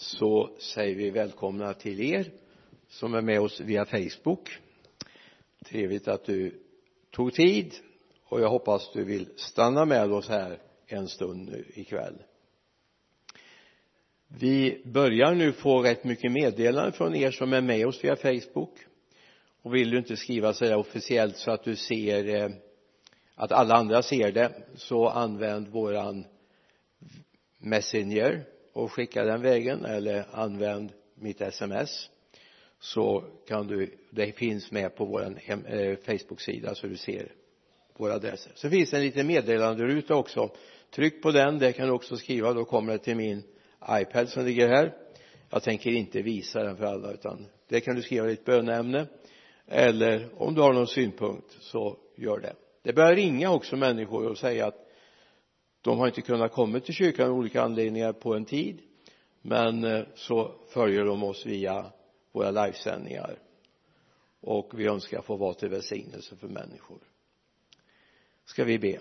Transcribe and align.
så 0.00 0.50
säger 0.58 0.94
vi 0.94 1.10
välkomna 1.10 1.74
till 1.74 2.00
er 2.00 2.32
som 2.88 3.14
är 3.14 3.22
med 3.22 3.40
oss 3.40 3.60
via 3.60 3.84
Facebook. 3.84 4.58
Trevligt 5.64 6.08
att 6.08 6.24
du 6.24 6.62
tog 7.10 7.34
tid 7.34 7.74
och 8.24 8.40
jag 8.40 8.48
hoppas 8.48 8.92
du 8.92 9.04
vill 9.04 9.28
stanna 9.36 9.84
med 9.84 10.12
oss 10.12 10.28
här 10.28 10.58
en 10.86 11.08
stund 11.08 11.48
nu 11.48 11.64
ikväll 11.74 12.14
vi 14.38 14.82
börjar 14.84 15.34
nu 15.34 15.52
få 15.52 15.82
rätt 15.82 16.04
mycket 16.04 16.32
meddelanden 16.32 16.92
från 16.92 17.14
er 17.14 17.30
som 17.30 17.52
är 17.52 17.60
med 17.60 17.86
oss 17.86 18.04
via 18.04 18.16
Facebook. 18.16 18.78
Och 19.62 19.74
vill 19.74 19.90
du 19.90 19.98
inte 19.98 20.16
skriva 20.16 20.52
sådär 20.52 20.76
officiellt 20.76 21.36
så 21.36 21.50
att 21.50 21.64
du 21.64 21.76
ser 21.76 22.34
eh, 22.34 22.50
att 23.34 23.52
alla 23.52 23.74
andra 23.74 24.02
ser 24.02 24.32
det 24.32 24.52
så 24.74 25.08
använd 25.08 25.68
våran 25.68 26.24
Messenger 27.58 28.44
och 28.72 28.92
skicka 28.92 29.24
den 29.24 29.42
vägen 29.42 29.84
eller 29.84 30.24
använd 30.32 30.92
mitt 31.14 31.40
sms 31.40 32.10
så 32.78 33.24
kan 33.48 33.66
du 33.66 33.98
det 34.10 34.32
finns 34.32 34.70
med 34.70 34.96
på 34.96 35.04
vår 35.04 35.22
eh, 35.46 35.96
Facebook-sida 35.96 36.74
så 36.74 36.86
du 36.86 36.96
ser 36.96 37.32
våra 37.96 38.14
adresser. 38.14 38.52
Så 38.54 38.70
finns 38.70 38.90
det 38.90 38.96
en 38.96 39.02
liten 39.02 39.26
meddelanderuta 39.26 40.14
också. 40.14 40.50
Tryck 40.90 41.22
på 41.22 41.30
den 41.30 41.58
det 41.58 41.72
kan 41.72 41.86
du 41.86 41.92
också 41.92 42.16
skriva. 42.16 42.52
Då 42.52 42.64
kommer 42.64 42.92
det 42.92 42.98
till 42.98 43.16
min 43.16 43.42
iPad 43.90 44.28
som 44.28 44.44
ligger 44.44 44.68
här. 44.68 44.96
Jag 45.50 45.62
tänker 45.62 45.90
inte 45.90 46.22
visa 46.22 46.62
den 46.62 46.76
för 46.76 46.84
alla 46.84 47.12
utan 47.12 47.46
det 47.68 47.80
kan 47.80 47.96
du 47.96 48.02
skriva 48.02 48.26
ditt 48.26 48.44
bönämne 48.44 49.06
eller 49.66 50.28
om 50.36 50.54
du 50.54 50.60
har 50.60 50.72
någon 50.72 50.86
synpunkt 50.86 51.56
så 51.60 51.96
gör 52.16 52.38
det. 52.38 52.54
Det 52.82 52.92
börjar 52.92 53.14
ringa 53.14 53.50
också 53.50 53.76
människor 53.76 54.26
och 54.26 54.38
säga 54.38 54.66
att 54.66 54.89
de 55.80 55.98
har 55.98 56.06
inte 56.06 56.22
kunnat 56.22 56.52
komma 56.52 56.80
till 56.80 56.94
kyrkan 56.94 57.30
av 57.30 57.36
olika 57.36 57.62
anledningar 57.62 58.12
på 58.12 58.34
en 58.34 58.44
tid 58.44 58.82
men 59.42 59.84
eh, 59.84 60.04
så 60.14 60.54
följer 60.68 61.04
de 61.04 61.22
oss 61.22 61.46
via 61.46 61.92
våra 62.32 62.50
livesändningar. 62.50 63.38
Och 64.40 64.80
vi 64.80 64.86
önskar 64.86 65.22
få 65.22 65.36
vara 65.36 65.54
till 65.54 65.68
välsignelse 65.68 66.36
för 66.36 66.48
människor. 66.48 66.98
Ska 68.44 68.64
vi 68.64 68.78
be? 68.78 68.98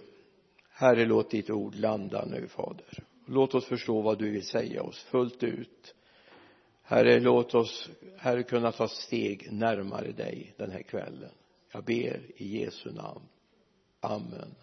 Herre 0.69 1.05
låt 1.05 1.31
ditt 1.31 1.49
ord 1.49 1.75
landa 1.75 2.25
nu 2.25 2.47
fader. 2.47 3.03
Låt 3.25 3.55
oss 3.55 3.65
förstå 3.65 4.01
vad 4.01 4.19
du 4.19 4.31
vill 4.31 4.45
säga 4.45 4.83
oss 4.83 4.99
fullt 4.99 5.43
ut. 5.43 5.95
Herre 6.81 7.19
låt 7.19 7.55
oss 7.55 7.89
herre 8.17 8.43
kunna 8.43 8.71
ta 8.71 8.87
steg 8.87 9.51
närmare 9.51 10.11
dig 10.11 10.53
den 10.57 10.71
här 10.71 10.81
kvällen. 10.81 11.31
Jag 11.71 11.83
ber 11.83 12.21
i 12.35 12.59
Jesu 12.59 12.91
namn. 12.91 13.25
Amen 13.99 14.55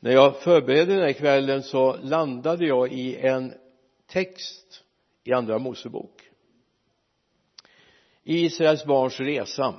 när 0.00 0.12
jag 0.12 0.36
förberedde 0.36 0.94
den 0.94 1.02
här 1.02 1.12
kvällen 1.12 1.62
så 1.62 1.96
landade 1.96 2.66
jag 2.66 2.92
i 2.92 3.16
en 3.16 3.54
text 4.06 4.84
i 5.24 5.32
andra 5.32 5.58
Mosebok. 5.58 6.22
Israels 8.24 8.84
barns 8.84 9.20
resa 9.20 9.74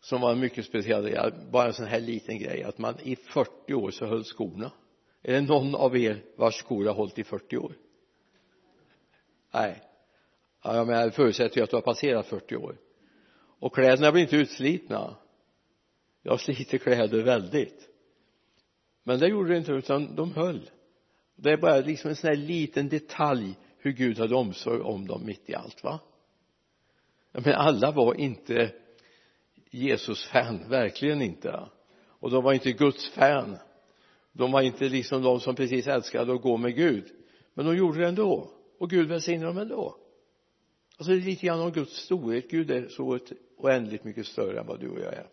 som 0.00 0.20
var 0.20 0.32
en 0.32 0.40
mycket 0.40 0.66
speciell 0.66 1.02
del, 1.02 1.32
bara 1.50 1.66
en 1.66 1.72
sån 1.72 1.86
här 1.86 2.00
liten 2.00 2.38
grej 2.38 2.62
att 2.62 2.78
man 2.78 3.00
i 3.02 3.16
40 3.16 3.74
år 3.74 3.90
så 3.90 4.06
höll 4.06 4.24
skorna. 4.24 4.70
Är 5.22 5.32
det 5.32 5.40
någon 5.40 5.74
av 5.74 5.96
er 5.96 6.22
vars 6.36 6.54
skor 6.54 6.86
har 6.86 6.94
hållit 6.94 7.18
i 7.18 7.24
40 7.24 7.56
år? 7.56 7.72
Nej. 9.50 9.82
Ja, 10.62 10.76
jag 10.76 10.86
menar 10.86 11.04
det 11.04 11.10
förutsätter 11.10 11.56
ju 11.56 11.64
att 11.64 11.70
du 11.70 11.76
har 11.76 11.82
passerat 11.82 12.26
40 12.26 12.56
år. 12.56 12.76
Och 13.58 13.74
kläderna 13.74 14.12
blir 14.12 14.22
inte 14.22 14.36
utslitna 14.36 15.16
jag 16.24 16.40
sliter 16.40 16.78
kläder 16.78 17.22
väldigt. 17.22 17.88
Men 19.02 19.18
det 19.18 19.28
gjorde 19.28 19.50
det 19.50 19.58
inte 19.58 19.72
utan 19.72 20.16
de 20.16 20.32
höll. 20.32 20.70
Det 21.36 21.50
är 21.50 21.56
bara 21.56 21.80
liksom 21.80 22.10
en 22.10 22.16
sån 22.16 22.28
här 22.28 22.36
liten 22.36 22.88
detalj 22.88 23.54
hur 23.78 23.92
Gud 23.92 24.18
hade 24.18 24.34
omsorg 24.34 24.80
om 24.80 25.06
dem 25.06 25.26
mitt 25.26 25.50
i 25.50 25.54
allt 25.54 25.84
va? 25.84 26.00
Men 27.32 27.54
alla 27.54 27.90
var 27.90 28.14
inte 28.14 28.72
Jesus-fan, 29.70 30.68
verkligen 30.68 31.22
inte. 31.22 31.68
Och 32.06 32.30
de 32.30 32.44
var 32.44 32.52
inte 32.52 32.72
Guds 32.72 33.08
fan 33.08 33.58
de 34.36 34.52
var 34.52 34.62
inte 34.62 34.88
liksom 34.88 35.22
de 35.22 35.40
som 35.40 35.54
precis 35.54 35.86
älskade 35.86 36.34
att 36.34 36.42
gå 36.42 36.56
med 36.56 36.76
Gud. 36.76 37.04
Men 37.54 37.66
de 37.66 37.76
gjorde 37.76 38.00
det 38.00 38.08
ändå. 38.08 38.50
Och 38.78 38.90
Gud 38.90 39.08
välsignade 39.08 39.46
dem 39.46 39.58
ändå. 39.58 39.96
Alltså 40.96 41.12
det 41.12 41.18
är 41.18 41.20
lite 41.20 41.46
grann 41.46 41.60
om 41.60 41.72
Guds 41.72 41.96
storhet. 41.96 42.50
Gud 42.50 42.70
är 42.70 42.88
så 42.88 43.18
oändligt 43.56 44.04
mycket 44.04 44.26
större 44.26 44.60
än 44.60 44.66
vad 44.66 44.80
du 44.80 44.88
och 44.88 45.00
jag 45.00 45.14
är 45.14 45.26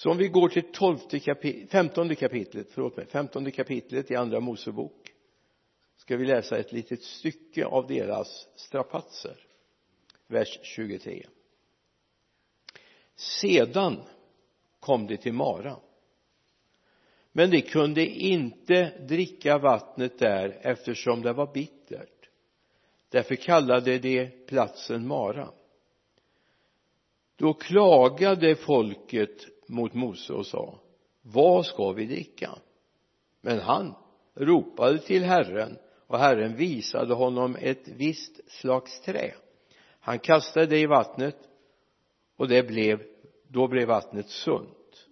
så 0.00 0.10
om 0.10 0.16
vi 0.16 0.28
går 0.28 0.48
till 0.48 0.72
tolfte 0.72 1.20
kapit 1.20 1.70
femtonde 1.70 2.14
kapitlet, 2.14 2.66
förlåt 2.70 2.96
mig, 2.96 3.06
femtonde 3.06 3.50
kapitlet 3.50 4.10
i 4.10 4.14
andra 4.16 4.40
Mosebok 4.40 5.12
ska 5.96 6.16
vi 6.16 6.26
läsa 6.26 6.58
ett 6.58 6.72
litet 6.72 7.02
stycke 7.02 7.64
av 7.64 7.86
deras 7.86 8.48
strapatser 8.56 9.36
vers 10.26 10.58
23 10.62 11.26
sedan 13.14 14.02
kom 14.80 15.06
de 15.06 15.16
till 15.16 15.32
Mara 15.32 15.76
men 17.32 17.50
de 17.50 17.62
kunde 17.62 18.06
inte 18.06 18.92
dricka 19.08 19.58
vattnet 19.58 20.18
där 20.18 20.58
eftersom 20.62 21.22
det 21.22 21.32
var 21.32 21.52
bittert. 21.52 22.28
Därför 23.08 23.34
kallade 23.34 23.98
de 23.98 24.26
platsen 24.46 25.06
Mara. 25.06 25.48
Då 27.36 27.54
klagade 27.54 28.56
folket 28.56 29.59
mot 29.70 29.94
Mose 29.94 30.32
och 30.32 30.46
sa 30.46 30.78
vad 31.22 31.66
ska 31.66 31.92
vi 31.92 32.06
dricka? 32.06 32.58
Men 33.40 33.58
han 33.58 33.94
ropade 34.34 34.98
till 34.98 35.24
Herren 35.24 35.78
och 36.06 36.18
Herren 36.18 36.56
visade 36.56 37.14
honom 37.14 37.56
ett 37.60 37.88
visst 37.88 38.50
slags 38.50 39.00
trä. 39.00 39.34
Han 40.00 40.18
kastade 40.18 40.66
det 40.66 40.78
i 40.78 40.86
vattnet 40.86 41.36
och 42.36 42.48
det 42.48 42.62
blev 42.62 43.02
då 43.48 43.68
blev 43.68 43.88
vattnet 43.88 44.28
sunt. 44.28 45.08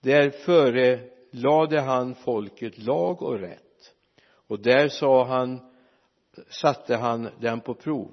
Där 0.00 0.30
förelade 0.30 1.80
han 1.80 2.14
folket 2.14 2.78
lag 2.78 3.22
och 3.22 3.38
rätt. 3.38 3.94
Och 4.24 4.60
där 4.60 4.88
sa 4.88 5.24
han 5.24 5.60
satte 6.48 6.96
han 6.96 7.28
den 7.40 7.60
på 7.60 7.74
prov. 7.74 8.10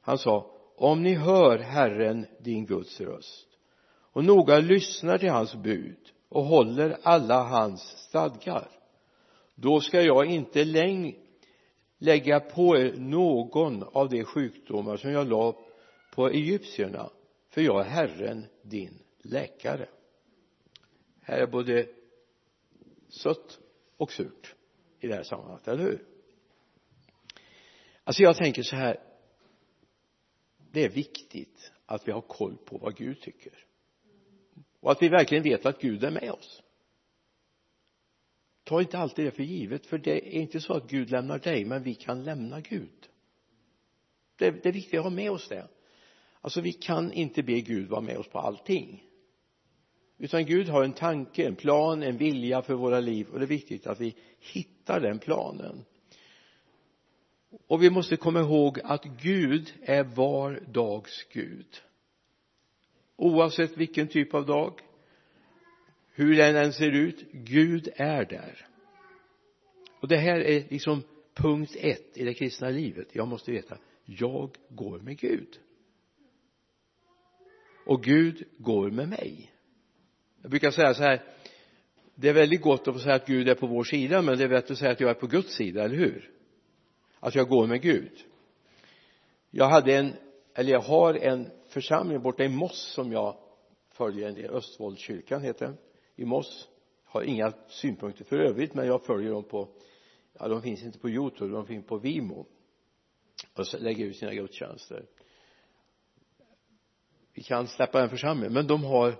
Han 0.00 0.18
sa 0.18 0.50
om 0.76 1.02
ni 1.02 1.14
hör 1.14 1.58
Herren 1.58 2.26
din 2.40 2.66
Guds 2.66 3.00
röst 3.00 3.45
och 4.16 4.24
noga 4.24 4.58
lyssnar 4.58 5.18
till 5.18 5.30
hans 5.30 5.54
bud 5.54 6.12
och 6.28 6.44
håller 6.44 6.98
alla 7.02 7.42
hans 7.42 7.82
stadgar. 7.82 8.70
Då 9.54 9.80
ska 9.80 10.02
jag 10.02 10.26
inte 10.26 10.64
längre 10.64 11.16
lägga 11.98 12.40
på 12.40 12.76
er 12.76 12.92
någon 12.96 13.82
av 13.82 14.08
de 14.08 14.24
sjukdomar 14.24 14.96
som 14.96 15.10
jag 15.10 15.28
la 15.28 15.58
på 16.14 16.28
egyptierna 16.28 17.10
för 17.48 17.60
jag 17.60 17.80
är 17.80 17.90
Herren 17.90 18.46
din 18.62 18.98
läkare. 19.18 19.88
Här 21.22 21.38
är 21.38 21.46
både 21.46 21.88
sött 23.08 23.58
och 23.96 24.12
surt 24.12 24.54
i 25.00 25.06
det 25.06 25.14
här 25.14 25.22
sammanhanget, 25.22 25.68
eller 25.68 25.82
hur? 25.82 26.04
Alltså 28.04 28.22
jag 28.22 28.36
tänker 28.36 28.62
så 28.62 28.76
här. 28.76 29.00
Det 30.72 30.84
är 30.84 30.90
viktigt 30.90 31.72
att 31.86 32.08
vi 32.08 32.12
har 32.12 32.20
koll 32.20 32.56
på 32.56 32.78
vad 32.78 32.96
Gud 32.96 33.20
tycker 33.20 33.66
och 34.80 34.92
att 34.92 35.02
vi 35.02 35.08
verkligen 35.08 35.44
vet 35.44 35.66
att 35.66 35.80
Gud 35.80 36.04
är 36.04 36.10
med 36.10 36.30
oss. 36.30 36.62
Ta 38.64 38.80
inte 38.80 38.98
alltid 38.98 39.24
det 39.24 39.30
för 39.30 39.42
givet 39.42 39.86
för 39.86 39.98
det 39.98 40.36
är 40.36 40.40
inte 40.40 40.60
så 40.60 40.72
att 40.72 40.90
Gud 40.90 41.10
lämnar 41.10 41.38
dig 41.38 41.64
men 41.64 41.82
vi 41.82 41.94
kan 41.94 42.24
lämna 42.24 42.60
Gud. 42.60 43.08
Det, 44.36 44.50
det 44.50 44.68
är 44.68 44.72
viktigt 44.72 44.98
att 44.98 45.04
ha 45.04 45.10
med 45.10 45.30
oss 45.30 45.48
det. 45.48 45.68
Alltså 46.40 46.60
vi 46.60 46.72
kan 46.72 47.12
inte 47.12 47.42
be 47.42 47.60
Gud 47.60 47.88
vara 47.88 48.00
med 48.00 48.18
oss 48.18 48.28
på 48.28 48.38
allting. 48.38 49.04
Utan 50.18 50.46
Gud 50.46 50.68
har 50.68 50.84
en 50.84 50.92
tanke, 50.92 51.46
en 51.46 51.56
plan, 51.56 52.02
en 52.02 52.16
vilja 52.16 52.62
för 52.62 52.74
våra 52.74 53.00
liv 53.00 53.28
och 53.28 53.38
det 53.38 53.44
är 53.44 53.48
viktigt 53.48 53.86
att 53.86 54.00
vi 54.00 54.14
hittar 54.40 55.00
den 55.00 55.18
planen. 55.18 55.84
Och 57.66 57.82
vi 57.82 57.90
måste 57.90 58.16
komma 58.16 58.40
ihåg 58.40 58.80
att 58.84 59.04
Gud 59.04 59.72
är 59.82 60.04
var 60.04 60.60
dags 60.68 61.24
Gud 61.32 61.82
oavsett 63.16 63.76
vilken 63.76 64.08
typ 64.08 64.34
av 64.34 64.46
dag. 64.46 64.80
Hur 66.12 66.36
den 66.36 66.56
än 66.56 66.72
ser 66.72 66.90
ut 66.90 67.32
Gud 67.32 67.88
är 67.96 68.24
där. 68.24 68.66
Och 70.00 70.08
det 70.08 70.16
här 70.16 70.40
är 70.40 70.64
liksom 70.70 71.02
punkt 71.34 71.76
ett 71.80 72.16
i 72.16 72.24
det 72.24 72.34
kristna 72.34 72.68
livet. 72.68 73.08
Jag 73.12 73.28
måste 73.28 73.52
veta 73.52 73.78
jag 74.06 74.56
går 74.68 74.98
med 74.98 75.18
Gud. 75.18 75.58
Och 77.86 78.02
Gud 78.02 78.44
går 78.58 78.90
med 78.90 79.08
mig. 79.08 79.52
Jag 80.42 80.50
brukar 80.50 80.70
säga 80.70 80.94
så 80.94 81.02
här 81.02 81.22
det 82.14 82.28
är 82.28 82.32
väldigt 82.32 82.62
gott 82.62 82.88
att 82.88 82.94
få 82.94 83.00
säga 83.00 83.14
att 83.14 83.26
Gud 83.26 83.48
är 83.48 83.54
på 83.54 83.66
vår 83.66 83.84
sida 83.84 84.22
men 84.22 84.38
det 84.38 84.44
är 84.44 84.48
bättre 84.48 84.72
att 84.72 84.78
säga 84.78 84.90
att 84.90 85.00
jag 85.00 85.10
är 85.10 85.14
på 85.14 85.26
Guds 85.26 85.54
sida, 85.54 85.84
eller 85.84 85.96
hur? 85.96 86.30
Att 87.20 87.34
jag 87.34 87.48
går 87.48 87.66
med 87.66 87.82
Gud. 87.82 88.12
Jag 89.50 89.68
hade 89.68 89.94
en 89.94 90.12
eller 90.54 90.72
jag 90.72 90.80
har 90.80 91.14
en 91.14 91.50
församling 91.76 92.22
borta 92.22 92.44
i 92.44 92.48
Moss 92.48 92.92
som 92.94 93.12
jag 93.12 93.36
följer 93.90 94.28
en 94.28 94.34
del. 94.34 94.50
Östfoldkyrkan 94.50 95.42
heter 95.42 95.66
den. 95.66 95.76
I 96.16 96.24
Moss. 96.24 96.68
Har 97.04 97.22
inga 97.22 97.52
synpunkter 97.68 98.24
för 98.24 98.38
övrigt 98.38 98.74
men 98.74 98.86
jag 98.86 99.04
följer 99.04 99.30
dem 99.30 99.44
på 99.44 99.68
ja 100.32 100.48
de 100.48 100.62
finns 100.62 100.82
inte 100.82 100.98
på 100.98 101.10
youtube 101.10 101.52
de 101.52 101.66
finns 101.66 101.86
på 101.86 101.98
Vimo. 101.98 102.46
Och 103.54 103.80
lägger 103.80 104.06
ut 104.06 104.16
sina 104.16 104.34
gudstjänster. 104.34 105.06
Vi 107.32 107.42
kan 107.42 107.68
släppa 107.68 108.00
den 108.00 108.10
församlingen 108.10 108.52
men 108.52 108.66
de 108.66 108.84
har 108.84 109.14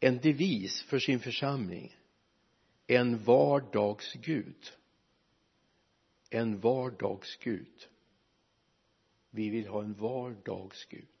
en 0.00 0.18
devis 0.18 0.82
för 0.82 0.98
sin 0.98 1.20
församling. 1.20 1.96
En 2.86 3.24
vardagsgud. 3.24 4.70
En 6.30 6.60
vardagsgud. 6.60 7.86
Vi 9.30 9.50
vill 9.50 9.68
ha 9.68 9.82
en 9.82 9.94
vardagsgud 9.94 11.17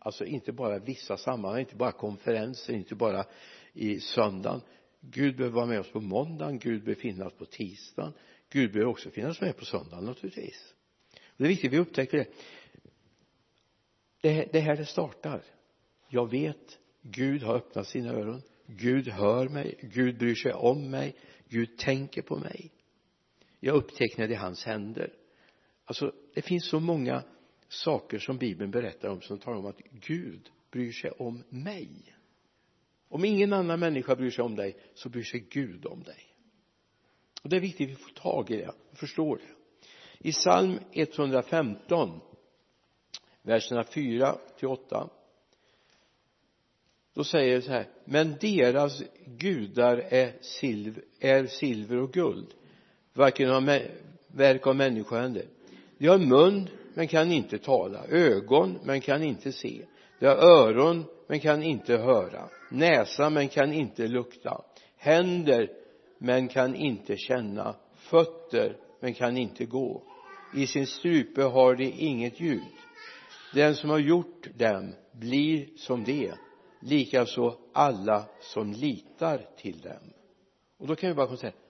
alltså 0.00 0.24
inte 0.24 0.52
bara 0.52 0.78
vissa 0.78 1.16
sammanhang, 1.16 1.60
inte 1.60 1.76
bara 1.76 1.92
konferenser, 1.92 2.72
inte 2.72 2.94
bara 2.94 3.24
i 3.72 4.00
söndagen. 4.00 4.60
Gud 5.00 5.36
behöver 5.36 5.56
vara 5.56 5.66
med 5.66 5.80
oss 5.80 5.92
på 5.92 6.00
måndagen, 6.00 6.58
Gud 6.58 6.84
behöver 6.84 7.02
finnas 7.02 7.32
på 7.32 7.44
tisdagen 7.44 8.12
Gud 8.50 8.72
behöver 8.72 8.90
också 8.90 9.10
finnas 9.10 9.40
med 9.40 9.56
på 9.56 9.64
söndagen 9.64 10.04
naturligtvis. 10.04 10.74
Det 11.36 11.44
är 11.44 11.48
viktigt 11.48 11.72
vi 11.72 11.78
upptäcker 11.78 12.18
det. 12.18 12.28
Det, 14.20 14.58
är 14.58 14.60
här 14.60 14.76
det 14.76 14.86
startar. 14.86 15.42
Jag 16.08 16.30
vet 16.30 16.78
Gud 17.02 17.42
har 17.42 17.54
öppnat 17.54 17.88
sina 17.88 18.12
öron. 18.12 18.42
Gud 18.66 19.08
hör 19.08 19.48
mig. 19.48 19.78
Gud 19.82 20.18
bryr 20.18 20.34
sig 20.34 20.52
om 20.52 20.90
mig. 20.90 21.14
Gud 21.48 21.78
tänker 21.78 22.22
på 22.22 22.36
mig. 22.36 22.72
Jag 23.60 23.76
upptäcker 23.76 24.28
det 24.28 24.34
i 24.34 24.36
hans 24.36 24.64
händer. 24.64 25.12
Alltså 25.84 26.12
det 26.34 26.42
finns 26.42 26.68
så 26.68 26.80
många 26.80 27.22
saker 27.70 28.18
som 28.18 28.38
bibeln 28.38 28.70
berättar 28.70 29.08
om 29.08 29.20
som 29.20 29.38
talar 29.38 29.58
om 29.58 29.66
att 29.66 29.80
Gud 29.90 30.50
bryr 30.70 30.92
sig 30.92 31.10
om 31.10 31.44
mig. 31.48 32.16
Om 33.08 33.24
ingen 33.24 33.52
annan 33.52 33.80
människa 33.80 34.16
bryr 34.16 34.30
sig 34.30 34.44
om 34.44 34.56
dig 34.56 34.76
så 34.94 35.08
bryr 35.08 35.22
sig 35.22 35.40
Gud 35.50 35.86
om 35.86 36.02
dig. 36.02 36.34
Och 37.42 37.48
det 37.50 37.56
är 37.56 37.60
viktigt 37.60 37.90
att 37.90 37.90
vi 37.90 38.02
får 38.02 38.10
tag 38.10 38.50
i 38.50 38.56
det 38.56 38.68
och 38.90 38.98
förstår 38.98 39.36
det. 39.36 39.54
I 40.28 40.32
psalm 40.32 40.78
115 40.92 42.20
verserna 43.42 43.84
4 43.84 44.38
till 44.58 44.68
8 44.68 45.10
då 47.14 47.24
säger 47.24 47.56
det 47.56 47.62
så 47.62 47.70
här 47.70 47.88
men 48.04 48.36
deras 48.40 49.02
gudar 49.24 49.96
är 49.96 50.38
silver, 50.40 51.04
är 51.20 51.46
silver 51.46 51.96
och 51.96 52.12
guld. 52.12 52.54
Varken 53.12 53.50
av 53.50 53.80
verk 54.26 54.66
av 54.66 54.76
människohänder. 54.76 55.46
De 55.98 56.06
har 56.06 56.18
mun 56.18 56.68
men 56.94 57.08
kan 57.08 57.32
inte 57.32 57.58
tala. 57.58 58.06
Ögon 58.06 58.78
men 58.82 59.00
kan 59.00 59.22
inte 59.22 59.52
se. 59.52 59.82
De 60.18 60.26
har 60.26 60.36
öron 60.36 61.04
men 61.26 61.40
kan 61.40 61.62
inte 61.62 61.96
höra. 61.96 62.48
Näsa 62.70 63.30
men 63.30 63.48
kan 63.48 63.72
inte 63.72 64.06
lukta. 64.06 64.64
Händer 64.96 65.70
men 66.18 66.48
kan 66.48 66.74
inte 66.74 67.16
känna. 67.16 67.74
Fötter 67.94 68.76
men 69.00 69.14
kan 69.14 69.36
inte 69.36 69.64
gå. 69.64 70.02
I 70.56 70.66
sin 70.66 70.86
strupe 70.86 71.42
har 71.42 71.74
de 71.74 71.84
inget 71.84 72.40
ljud. 72.40 72.62
Den 73.54 73.74
som 73.74 73.90
har 73.90 73.98
gjort 73.98 74.48
dem 74.54 74.94
blir 75.12 75.66
som 75.76 76.04
det 76.04 76.32
likaså 76.80 77.58
alla 77.72 78.24
som 78.40 78.72
litar 78.72 79.46
till 79.56 79.80
dem. 79.80 80.12
Och 80.78 80.86
då 80.86 80.96
kan 80.96 81.08
vi 81.08 81.14
bara 81.14 81.26
konstatera 81.26 81.60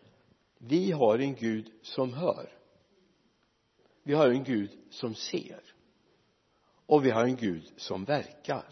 vi 0.63 0.93
har 0.93 1.19
en 1.19 1.35
Gud 1.35 1.67
som 1.83 2.13
hör 2.13 2.49
vi 4.03 4.15
har 4.15 4.31
en 4.31 4.45
Gud 4.45 4.71
som 4.91 5.15
ser. 5.15 5.61
Och 6.87 7.07
vi 7.07 7.11
har 7.11 7.25
en 7.25 7.37
Gud 7.37 7.73
som 7.77 8.05
verkar. 8.05 8.65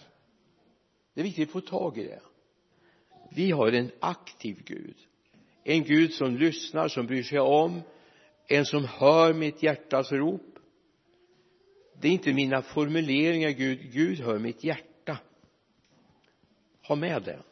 Det 1.14 1.20
är 1.20 1.24
viktigt 1.24 1.48
att 1.48 1.52
få 1.52 1.60
tag 1.60 1.98
i 1.98 2.04
det. 2.04 2.20
Vi 3.30 3.50
har 3.50 3.72
en 3.72 3.90
aktiv 4.00 4.62
Gud. 4.64 4.96
En 5.64 5.84
Gud 5.84 6.12
som 6.12 6.36
lyssnar, 6.36 6.88
som 6.88 7.06
bryr 7.06 7.22
sig 7.22 7.40
om. 7.40 7.80
En 8.46 8.66
som 8.66 8.84
hör 8.84 9.34
mitt 9.34 9.62
hjärtas 9.62 10.12
rop. 10.12 10.58
Det 12.00 12.08
är 12.08 12.12
inte 12.12 12.32
mina 12.32 12.62
formuleringar 12.62 13.50
Gud, 13.50 13.92
Gud 13.92 14.20
hör 14.20 14.38
mitt 14.38 14.64
hjärta. 14.64 15.18
Ha 16.82 16.94
med 16.94 17.22
det. 17.22 17.42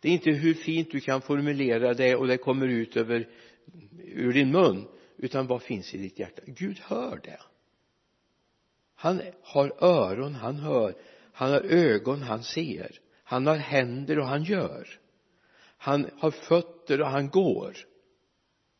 Det 0.00 0.08
är 0.08 0.12
inte 0.12 0.30
hur 0.30 0.54
fint 0.54 0.90
du 0.90 1.00
kan 1.00 1.20
formulera 1.20 1.94
det 1.94 2.16
och 2.16 2.26
det 2.26 2.36
kommer 2.36 2.68
ut 2.68 2.96
över 2.96 3.28
ur 4.04 4.32
din 4.32 4.52
mun 4.52 4.88
utan 5.16 5.46
vad 5.46 5.62
finns 5.62 5.94
i 5.94 5.98
ditt 5.98 6.18
hjärta? 6.18 6.42
Gud 6.46 6.78
hör 6.78 7.20
det. 7.24 7.40
Han 8.94 9.22
har 9.42 9.84
öron, 9.84 10.34
han 10.34 10.56
hör. 10.56 10.94
Han 11.32 11.50
har 11.50 11.60
ögon, 11.60 12.22
han 12.22 12.42
ser. 12.42 13.00
Han 13.22 13.46
har 13.46 13.56
händer 13.56 14.18
och 14.18 14.26
han 14.26 14.44
gör. 14.44 14.88
Han 15.76 16.10
har 16.18 16.30
fötter 16.30 17.00
och 17.00 17.08
han 17.08 17.28
går. 17.28 17.76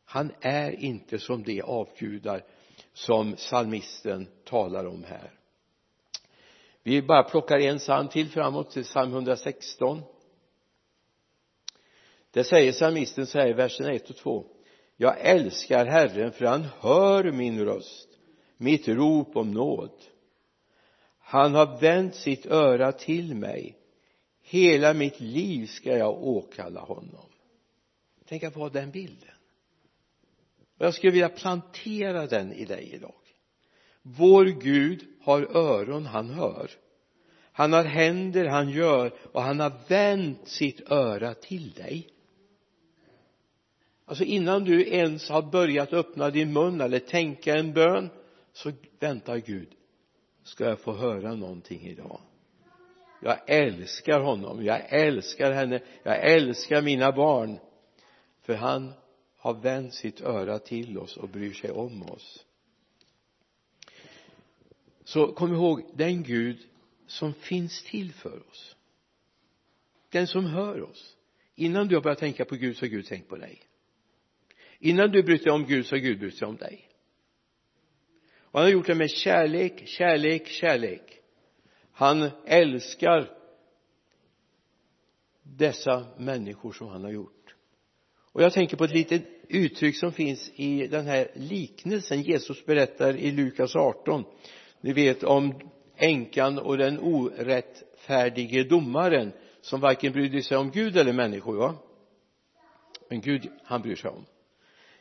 Han 0.05 0.31
är 0.41 0.71
inte 0.71 1.19
som 1.19 1.43
de 1.43 1.61
avgudar 1.61 2.45
som 2.93 3.35
psalmisten 3.35 4.27
talar 4.43 4.85
om 4.85 5.03
här. 5.03 5.31
Vi 6.83 7.01
bara 7.01 7.23
plockar 7.23 7.59
en 7.59 7.77
psalm 7.77 8.07
till 8.07 8.29
framåt 8.29 8.71
till 8.71 8.83
psalm 8.83 9.11
116 9.11 10.03
det 12.31 12.43
säger 12.43 12.71
psalmisten 12.71 13.27
så 13.27 13.39
här 13.39 13.47
i 13.47 13.53
verserna 13.53 13.91
1 13.91 14.09
och 14.09 14.15
2 14.15 14.45
jag 14.97 15.21
älskar 15.21 15.85
Herren 15.85 16.31
för 16.31 16.45
han 16.45 16.65
hör 16.79 17.31
min 17.31 17.65
röst 17.65 18.07
mitt 18.57 18.87
rop 18.87 19.35
om 19.35 19.51
nåd. 19.51 19.91
Han 21.19 21.55
har 21.55 21.79
vänt 21.79 22.15
sitt 22.15 22.45
öra 22.45 22.91
till 22.91 23.35
mig. 23.35 23.77
Hela 24.41 24.93
mitt 24.93 25.19
liv 25.19 25.65
ska 25.65 25.97
jag 25.97 26.23
åkalla 26.23 26.79
honom. 26.79 27.29
Tänk 28.25 28.43
att 28.43 28.55
ha 28.55 28.69
den 28.69 28.91
bilden. 28.91 29.29
Och 30.77 30.85
jag 30.85 30.93
skulle 30.93 31.11
vilja 31.11 31.29
plantera 31.29 32.27
den 32.27 32.53
i 32.53 32.65
dig 32.65 32.89
idag. 32.93 33.13
Vår 34.01 34.45
Gud 34.45 35.05
har 35.21 35.57
öron, 35.57 36.05
han 36.05 36.29
hör. 36.29 36.71
Han 37.51 37.73
har 37.73 37.83
händer, 37.83 38.45
han 38.45 38.69
gör 38.69 39.13
och 39.31 39.41
han 39.41 39.59
har 39.59 39.73
vänt 39.87 40.47
sitt 40.47 40.91
öra 40.91 41.33
till 41.33 41.71
dig 41.71 42.09
alltså 44.07 44.23
innan 44.23 44.63
du 44.63 44.87
ens 44.87 45.29
har 45.29 45.41
börjat 45.41 45.93
öppna 45.93 46.29
din 46.29 46.53
mun 46.53 46.81
eller 46.81 46.99
tänka 46.99 47.55
en 47.55 47.73
bön 47.73 48.09
så 48.53 48.71
väntar 48.99 49.37
Gud. 49.37 49.69
Ska 50.43 50.63
jag 50.63 50.79
få 50.79 50.93
höra 50.93 51.35
någonting 51.35 51.81
idag? 51.81 52.19
Jag 53.21 53.49
älskar 53.49 54.19
honom, 54.19 54.65
jag 54.65 54.93
älskar 54.93 55.51
henne, 55.51 55.81
jag 56.03 56.31
älskar 56.31 56.81
mina 56.81 57.11
barn. 57.11 57.59
För 58.41 58.53
han 58.53 58.93
har 59.37 59.53
vänt 59.53 59.93
sitt 59.93 60.21
öra 60.21 60.59
till 60.59 60.97
oss 60.97 61.17
och 61.17 61.29
bryr 61.29 61.53
sig 61.53 61.71
om 61.71 62.03
oss. 62.03 62.45
Så 65.03 65.27
kom 65.27 65.53
ihåg 65.53 65.91
den 65.93 66.23
Gud 66.23 66.57
som 67.07 67.33
finns 67.33 67.83
till 67.83 68.13
för 68.13 68.49
oss. 68.49 68.75
Den 70.09 70.27
som 70.27 70.45
hör 70.45 70.81
oss. 70.81 71.17
Innan 71.55 71.87
du 71.87 71.95
har 71.95 72.01
börjat 72.01 72.19
tänka 72.19 72.45
på 72.45 72.55
Gud 72.55 72.77
så 72.77 72.85
har 72.85 72.89
Gud 72.89 73.05
tänkt 73.05 73.29
på 73.29 73.35
dig 73.35 73.66
innan 74.79 75.11
du 75.11 75.23
bryr 75.23 75.37
dig 75.37 75.51
om 75.51 75.65
Gud 75.65 75.85
så 75.85 75.95
har 75.95 75.99
Gud 75.99 76.19
brytt 76.19 76.37
sig 76.37 76.47
om 76.47 76.57
dig. 76.57 76.89
Och 78.41 78.59
han 78.59 78.63
har 78.63 78.71
gjort 78.71 78.87
det 78.87 78.95
med 78.95 79.09
kärlek, 79.09 79.87
kärlek, 79.87 80.47
kärlek. 80.47 81.19
Han 81.91 82.29
älskar 82.45 83.31
dessa 85.43 86.05
människor 86.17 86.71
som 86.71 86.87
han 86.87 87.03
har 87.03 87.11
gjort. 87.11 87.55
Och 88.31 88.43
jag 88.43 88.53
tänker 88.53 88.77
på 88.77 88.83
ett 88.83 88.93
litet 88.93 89.23
uttryck 89.49 89.95
som 89.95 90.11
finns 90.11 90.51
i 90.55 90.87
den 90.87 91.05
här 91.05 91.31
liknelsen 91.33 92.21
Jesus 92.21 92.65
berättar 92.65 93.15
i 93.15 93.31
Lukas 93.31 93.75
18 93.75 94.23
ni 94.81 94.93
vet 94.93 95.23
om 95.23 95.53
änkan 95.95 96.59
och 96.59 96.77
den 96.77 96.99
orättfärdige 96.99 98.63
domaren 98.63 99.31
som 99.61 99.79
varken 99.79 100.13
brydde 100.13 100.43
sig 100.43 100.57
om 100.57 100.71
Gud 100.71 100.97
eller 100.97 101.13
människor 101.13 101.55
va? 101.55 101.75
Men 103.09 103.21
Gud 103.21 103.49
han 103.63 103.81
bryr 103.81 103.95
sig 103.95 104.09
om 104.09 104.25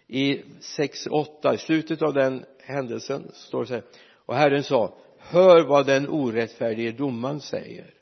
i 0.07 0.43
6.8 0.61 1.55
i 1.55 1.59
slutet 1.59 2.03
av 2.03 2.15
den 2.15 2.45
händelsen 2.59 3.31
står 3.35 3.61
det 3.61 3.67
så 3.67 3.75
här. 3.75 3.85
Och 4.15 4.35
Herren 4.35 4.63
sa 4.63 4.95
hör 5.19 5.65
vad 5.69 5.87
den 5.87 6.09
orättfärdige 6.09 6.93
domaren 6.93 7.41
säger. 7.41 7.95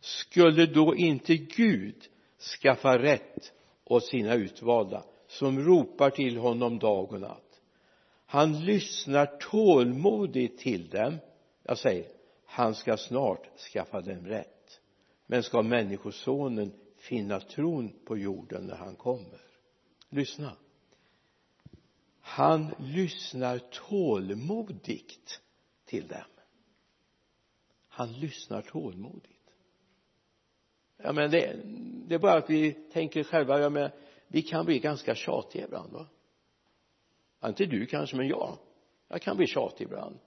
Skulle 0.00 0.66
då 0.66 0.96
inte 0.96 1.36
Gud 1.36 1.96
skaffa 2.60 2.98
rätt 2.98 3.52
åt 3.84 4.04
sina 4.04 4.34
utvalda 4.34 5.04
som 5.26 5.60
ropar 5.60 6.10
till 6.10 6.36
honom 6.36 6.78
dag 6.78 7.12
och 7.12 7.20
natt? 7.20 7.60
Han 8.26 8.64
lyssnar 8.64 9.26
tålmodigt 9.26 10.58
till 10.58 10.88
dem. 10.88 11.16
Jag 11.62 11.78
säger 11.78 12.06
han 12.50 12.74
ska 12.74 12.96
snart 12.96 13.58
skaffa 13.72 14.00
dem 14.00 14.26
rätt. 14.26 14.80
Men 15.26 15.42
ska 15.42 15.62
människosonen 15.62 16.72
finna 16.96 17.40
tron 17.40 17.92
på 18.04 18.18
jorden 18.18 18.64
när 18.66 18.76
han 18.76 18.96
kommer? 18.96 19.40
Lyssna 20.08 20.52
han 22.28 22.74
lyssnar 22.78 23.58
tålmodigt 23.58 25.40
till 25.84 26.08
dem. 26.08 26.20
Han 27.88 28.12
lyssnar 28.12 28.62
tålmodigt. 28.62 29.54
Ja 30.96 31.12
men 31.12 31.30
det, 31.30 31.60
det 32.08 32.14
är 32.14 32.18
bara 32.18 32.38
att 32.38 32.50
vi 32.50 32.72
tänker 32.72 33.24
själva 33.24 33.60
ja 33.60 33.70
men 33.70 33.90
vi 34.28 34.42
kan 34.42 34.64
bli 34.64 34.78
ganska 34.78 35.14
tjatiga 35.14 35.64
ibland 35.64 35.92
va? 35.92 36.06
Ja, 37.40 37.48
inte 37.48 37.66
du 37.66 37.86
kanske 37.86 38.16
men 38.16 38.28
jag. 38.28 38.58
Jag 39.08 39.22
kan 39.22 39.36
bli 39.36 39.46
tjatig 39.46 39.84
ibland. 39.84 40.18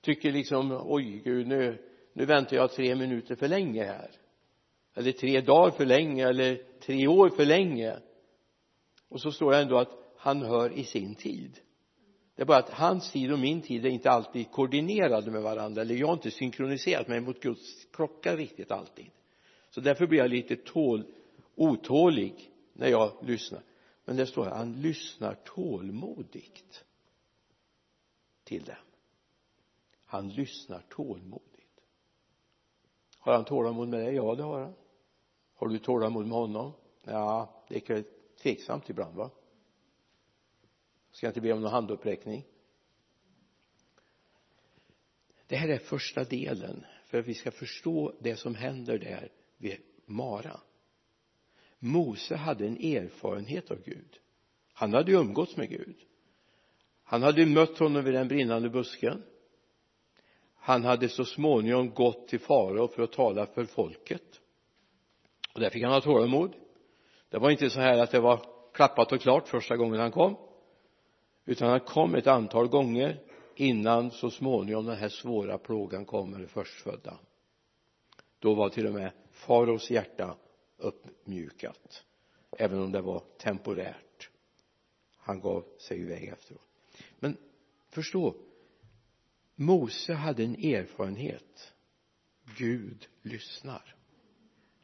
Tycker 0.00 0.32
liksom 0.32 0.80
oj 0.84 1.22
gud 1.24 1.46
nu 1.46 1.84
nu 2.12 2.24
väntar 2.24 2.56
jag 2.56 2.72
tre 2.72 2.94
minuter 2.94 3.34
för 3.34 3.48
länge 3.48 3.84
här. 3.84 4.10
Eller 4.94 5.12
tre 5.12 5.40
dagar 5.40 5.70
för 5.70 5.86
länge 5.86 6.28
eller 6.28 6.62
tre 6.80 7.08
år 7.08 7.28
för 7.28 7.44
länge. 7.44 7.98
Och 9.08 9.20
så 9.20 9.32
står 9.32 9.50
det 9.50 9.58
ändå 9.58 9.78
att 9.78 10.07
han 10.18 10.42
hör 10.42 10.70
i 10.72 10.84
sin 10.84 11.14
tid. 11.14 11.60
Det 12.34 12.42
är 12.42 12.46
bara 12.46 12.58
att 12.58 12.70
hans 12.70 13.12
tid 13.12 13.32
och 13.32 13.38
min 13.38 13.62
tid 13.62 13.86
är 13.86 13.90
inte 13.90 14.10
alltid 14.10 14.50
koordinerade 14.50 15.30
med 15.30 15.42
varandra 15.42 15.82
eller 15.82 15.94
jag 15.94 16.06
har 16.06 16.14
inte 16.14 16.30
synkroniserat 16.30 17.08
mig 17.08 17.20
mot 17.20 17.40
Guds 17.40 17.86
klocka 17.92 18.36
riktigt 18.36 18.70
alltid. 18.70 19.10
Så 19.70 19.80
därför 19.80 20.06
blir 20.06 20.18
jag 20.18 20.30
lite 20.30 20.56
tål, 20.56 21.04
otålig 21.54 22.50
när 22.72 22.88
jag 22.88 23.12
lyssnar. 23.22 23.62
Men 24.04 24.16
det 24.16 24.26
står 24.26 24.44
här 24.44 24.54
han 24.54 24.72
lyssnar 24.72 25.34
tålmodigt 25.34 26.84
till 28.44 28.64
dem. 28.64 28.76
Han 30.04 30.28
lyssnar 30.28 30.80
tålmodigt. 30.88 31.80
Har 33.18 33.32
han 33.32 33.44
tålamod 33.44 33.88
med 33.88 34.00
dig? 34.00 34.14
Ja 34.14 34.34
det 34.34 34.42
har 34.42 34.60
han. 34.60 34.74
Har 35.54 35.68
du 35.68 35.78
tålamod 35.78 36.26
med 36.26 36.38
honom? 36.38 36.72
Ja 37.04 37.64
det 37.68 37.90
är 37.90 38.04
tveksamt 38.42 38.90
ibland 38.90 39.16
va? 39.16 39.30
Ska 41.18 41.26
jag 41.26 41.30
inte 41.30 41.40
be 41.40 41.52
om 41.52 41.60
någon 41.60 41.72
handuppräckning? 41.72 42.44
Det 45.46 45.56
här 45.56 45.68
är 45.68 45.78
första 45.78 46.24
delen 46.24 46.84
för 47.04 47.18
att 47.18 47.26
vi 47.26 47.34
ska 47.34 47.50
förstå 47.50 48.14
det 48.20 48.36
som 48.36 48.54
händer 48.54 48.98
där 48.98 49.32
vid 49.56 49.76
Mara. 50.06 50.60
Mose 51.78 52.36
hade 52.36 52.66
en 52.66 52.76
erfarenhet 52.76 53.70
av 53.70 53.82
Gud. 53.84 54.18
Han 54.72 54.92
hade 54.92 55.10
ju 55.10 55.18
umgåtts 55.18 55.56
med 55.56 55.68
Gud. 55.68 55.96
Han 57.04 57.22
hade 57.22 57.46
mött 57.46 57.78
honom 57.78 58.04
vid 58.04 58.14
den 58.14 58.28
brinnande 58.28 58.70
busken. 58.70 59.22
Han 60.54 60.84
hade 60.84 61.08
så 61.08 61.24
småningom 61.24 61.94
gått 61.94 62.28
till 62.28 62.40
farao 62.40 62.88
för 62.88 63.02
att 63.02 63.12
tala 63.12 63.46
för 63.46 63.64
folket. 63.64 64.40
Och 65.54 65.60
där 65.60 65.70
fick 65.70 65.82
han 65.82 65.92
ha 65.92 66.00
tålamod. 66.00 66.54
Det 67.28 67.38
var 67.38 67.50
inte 67.50 67.70
så 67.70 67.80
här 67.80 67.98
att 67.98 68.10
det 68.10 68.20
var 68.20 68.46
klappat 68.72 69.12
och 69.12 69.20
klart 69.20 69.48
första 69.48 69.76
gången 69.76 70.00
han 70.00 70.12
kom 70.12 70.47
utan 71.48 71.70
han 71.70 71.80
kom 71.80 72.14
ett 72.14 72.26
antal 72.26 72.68
gånger 72.68 73.20
innan 73.54 74.10
så 74.10 74.30
småningom 74.30 74.86
den 74.86 74.96
här 74.96 75.08
svåra 75.08 75.58
plågan 75.58 76.04
kom 76.04 76.30
med 76.30 76.40
det 76.40 76.46
förstfödda. 76.46 77.18
Då 78.38 78.54
var 78.54 78.68
till 78.68 78.86
och 78.86 78.92
med 78.92 79.12
faraos 79.30 79.90
hjärta 79.90 80.36
uppmjukat 80.76 82.04
även 82.58 82.82
om 82.82 82.92
det 82.92 83.00
var 83.00 83.22
temporärt. 83.38 84.30
Han 85.16 85.40
gav 85.40 85.64
sig 85.78 86.00
iväg 86.00 86.24
efteråt. 86.24 86.68
Men 87.18 87.36
förstå 87.90 88.34
Mose 89.54 90.14
hade 90.14 90.44
en 90.44 90.54
erfarenhet. 90.54 91.72
Gud 92.58 93.08
lyssnar. 93.22 93.94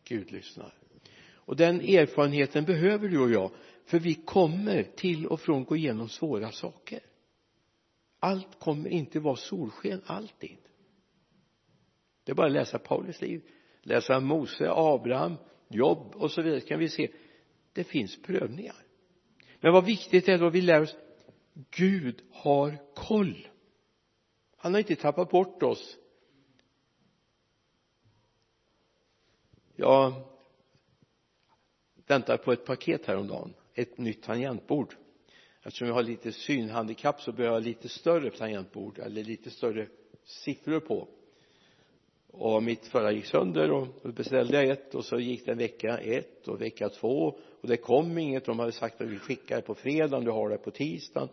Gud 0.04 0.32
lyssnar. 0.32 0.74
Och 1.32 1.56
den 1.56 1.80
erfarenheten 1.80 2.64
behöver 2.64 3.08
du 3.08 3.20
och 3.20 3.30
jag 3.30 3.50
för 3.84 3.98
vi 3.98 4.14
kommer 4.14 4.82
till 4.82 5.26
och 5.26 5.40
från 5.40 5.64
gå 5.64 5.76
igenom 5.76 6.08
svåra 6.08 6.52
saker. 6.52 7.00
Allt 8.20 8.58
kommer 8.58 8.90
inte 8.90 9.20
vara 9.20 9.36
solsken 9.36 10.02
alltid. 10.06 10.58
Det 12.24 12.32
är 12.32 12.36
bara 12.36 12.46
att 12.46 12.52
läsa 12.52 12.78
Paulus 12.78 13.20
liv 13.20 13.42
läsa 13.84 14.20
Mose, 14.20 14.70
Abraham, 14.70 15.36
Jobb 15.68 16.14
och 16.14 16.30
så 16.30 16.42
vidare. 16.42 16.60
Kan 16.60 16.78
vi 16.78 16.88
se 16.88 17.10
det 17.72 17.84
finns 17.84 18.22
prövningar. 18.22 18.76
Men 19.60 19.72
vad 19.72 19.84
viktigt 19.84 20.28
är 20.28 20.38
då 20.38 20.50
vi 20.50 20.60
lär 20.60 20.82
oss 20.82 20.96
Gud 21.70 22.22
har 22.32 22.78
koll. 22.94 23.48
Han 24.56 24.72
har 24.72 24.78
inte 24.78 24.96
tappat 24.96 25.30
bort 25.30 25.62
oss. 25.62 25.98
Jag 29.76 30.12
väntar 32.06 32.36
på 32.36 32.52
ett 32.52 32.64
paket 32.64 33.06
häromdagen 33.06 33.54
ett 33.74 33.98
nytt 33.98 34.22
tangentbord. 34.22 34.94
Eftersom 35.62 35.88
jag 35.88 35.94
har 35.94 36.02
lite 36.02 36.32
synhandikapp 36.32 37.20
så 37.20 37.32
behöver 37.32 37.56
jag 37.56 37.62
lite 37.62 37.88
större 37.88 38.30
tangentbord 38.30 38.98
eller 38.98 39.24
lite 39.24 39.50
större 39.50 39.86
siffror 40.24 40.80
på. 40.80 41.08
Och 42.36 42.62
mitt 42.62 42.86
förra 42.86 43.12
gick 43.12 43.24
sönder 43.24 43.70
och 43.70 43.88
då 44.02 44.12
beställde 44.12 44.62
jag 44.62 44.70
ett 44.70 44.94
och 44.94 45.04
så 45.04 45.18
gick 45.18 45.46
det 45.46 45.52
en 45.52 45.58
vecka 45.58 45.98
ett 45.98 46.48
och 46.48 46.60
vecka 46.60 46.88
två. 46.88 47.38
Och 47.60 47.68
det 47.68 47.76
kom 47.76 48.18
inget. 48.18 48.44
De 48.44 48.58
hade 48.58 48.72
sagt 48.72 49.00
att 49.00 49.08
vi 49.08 49.18
skickar 49.18 49.56
det 49.56 49.62
på 49.62 49.74
fredagen 49.74 50.24
du 50.24 50.30
har 50.30 50.48
det 50.48 50.58
på 50.58 50.70
tisdagen. 50.70 51.28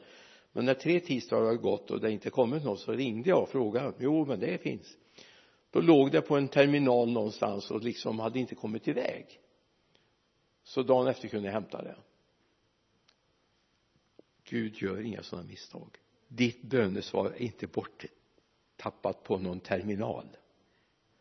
Men 0.52 0.66
när 0.66 0.74
tre 0.74 1.00
tisdagar 1.00 1.46
har 1.46 1.56
gått 1.56 1.92
och 1.92 2.02
det 2.02 2.12
inte 2.12 2.30
kommit 2.30 2.64
något 2.64 2.80
så 2.80 2.92
ringde 2.92 3.30
jag 3.30 3.42
och 3.44 3.50
frågade. 3.50 3.94
Jo 4.00 4.26
men 4.26 4.40
det 4.40 4.58
finns. 4.58 4.98
Då 5.72 5.82
låg 5.82 6.12
det 6.12 6.22
på 6.22 6.38
en 6.38 6.48
terminal 6.48 7.12
någonstans 7.12 7.72
och 7.72 7.82
liksom 7.82 8.20
hade 8.20 8.40
inte 8.40 8.56
kommit 8.56 8.88
iväg. 8.88 9.26
Så 10.64 10.84
dagen 10.84 11.08
efter 11.08 11.28
kunde 11.28 11.48
jag 11.48 11.54
hämta 11.54 11.82
det. 11.82 11.96
Gud 14.52 14.82
gör 14.82 15.02
inga 15.02 15.24
sådana 15.24 15.48
misstag. 15.48 15.98
Ditt 16.28 16.62
bönesvar 16.62 17.26
är 17.26 17.42
inte 17.42 17.68
borttappat 17.68 19.24
på 19.24 19.38
någon 19.38 19.60
terminal. 19.60 20.38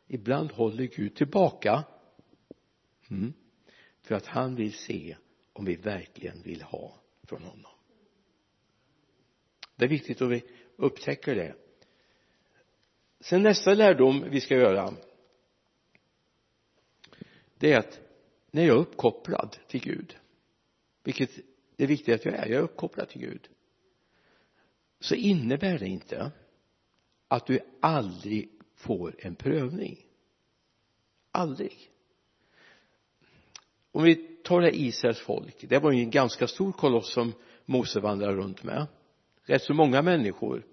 Ibland 0.06 0.52
håller 0.52 0.84
Gud 0.84 1.14
tillbaka 1.14 1.84
mm, 3.10 3.32
för 4.02 4.14
att 4.14 4.26
han 4.26 4.54
vill 4.54 4.72
se 4.72 5.16
om 5.52 5.64
vi 5.64 5.76
verkligen 5.76 6.42
vill 6.42 6.62
ha 6.62 7.00
från 7.22 7.42
honom. 7.42 7.72
Det 9.76 9.84
är 9.84 9.88
viktigt 9.88 10.22
att 10.22 10.30
vi 10.30 10.44
upptäcker 10.76 11.34
det. 11.34 11.54
Sen 13.20 13.42
nästa 13.42 13.74
lärdom 13.74 14.24
vi 14.30 14.40
ska 14.40 14.54
göra 14.54 14.94
det 17.58 17.72
är 17.72 17.78
att 17.78 18.00
när 18.50 18.62
jag 18.62 18.76
är 18.76 18.80
uppkopplad 18.80 19.56
till 19.68 19.80
Gud 19.80 20.16
vilket 21.02 21.49
det 21.80 21.84
är 21.84 21.88
viktigt 21.88 22.14
att 22.14 22.24
jag 22.24 22.34
är, 22.34 22.46
jag 22.46 22.58
är 22.58 22.62
uppkopplad 22.62 23.08
till 23.08 23.20
Gud. 23.20 23.48
Så 24.98 25.14
innebär 25.14 25.78
det 25.78 25.88
inte 25.88 26.30
att 27.28 27.46
du 27.46 27.60
aldrig 27.80 28.50
får 28.74 29.14
en 29.18 29.34
prövning. 29.34 30.06
Aldrig. 31.30 31.90
Om 33.92 34.02
vi 34.02 34.14
tar 34.44 34.60
det 34.60 34.80
Israels 34.80 35.18
folk 35.18 35.64
det 35.68 35.78
var 35.78 35.92
ju 35.92 36.00
en 36.00 36.10
ganska 36.10 36.46
stor 36.46 36.72
koloss 36.72 37.12
som 37.12 37.32
Mose 37.64 38.00
vandrade 38.00 38.36
runt 38.36 38.62
med. 38.62 38.86
Rätt 39.42 39.62
så 39.62 39.74
många 39.74 40.02
människor 40.02 40.66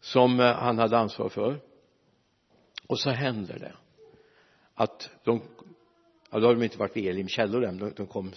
som 0.00 0.40
eh, 0.40 0.54
han 0.54 0.78
hade 0.78 0.98
ansvar 0.98 1.28
för. 1.28 1.60
Och 2.86 2.98
så 2.98 3.10
händer 3.10 3.58
det 3.58 3.74
att 4.74 5.10
de 5.24 5.42
ja 6.30 6.38
då 6.38 6.46
har 6.46 6.54
de 6.54 6.62
inte 6.62 6.78
varit 6.78 6.96
vid 6.96 7.06
Elim 7.06 7.28
källor 7.28 7.64
än 7.64 7.78
de, 7.78 7.92
de 7.96 8.06
kom 8.06 8.32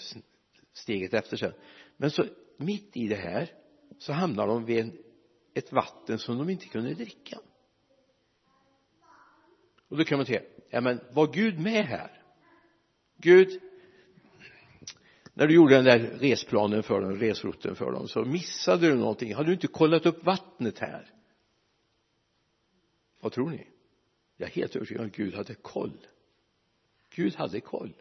steget 0.73 1.13
efter 1.13 1.37
sen 1.37 1.53
men 1.97 2.11
så 2.11 2.25
mitt 2.57 2.97
i 2.97 3.07
det 3.07 3.15
här 3.15 3.51
så 3.97 4.13
hamnar 4.13 4.47
de 4.47 4.65
vid 4.65 4.79
en, 4.79 4.97
ett 5.53 5.71
vatten 5.71 6.19
som 6.19 6.37
de 6.37 6.49
inte 6.49 6.67
kunde 6.67 6.93
dricka. 6.93 7.39
Och 9.87 9.97
då 9.97 10.03
kan 10.03 10.17
man 10.17 10.25
säga 10.25 10.41
ja 10.69 10.81
men 10.81 10.99
var 11.11 11.33
Gud 11.33 11.59
med 11.59 11.85
här? 11.85 12.21
Gud 13.17 13.61
när 15.37 15.47
du 15.47 15.53
gjorde 15.53 15.75
den 15.75 15.85
där 15.85 15.99
resplanen 15.99 16.83
för 16.83 17.01
dem, 17.01 17.15
resrutten 17.15 17.75
för 17.75 17.91
dem 17.91 18.07
så 18.07 18.25
missade 18.25 18.87
du 18.87 18.95
någonting. 18.95 19.33
Hade 19.33 19.49
du 19.49 19.53
inte 19.53 19.67
kollat 19.67 20.05
upp 20.05 20.25
vattnet 20.25 20.79
här? 20.79 21.13
Vad 23.19 23.31
tror 23.31 23.49
ni? 23.49 23.67
Jag 24.37 24.49
är 24.49 24.53
helt 24.53 24.75
övertygad 24.75 25.01
om 25.01 25.07
att 25.07 25.15
Gud 25.15 25.33
hade 25.33 25.55
koll. 25.55 26.07
Gud 27.15 27.35
hade 27.35 27.59
koll 27.59 27.93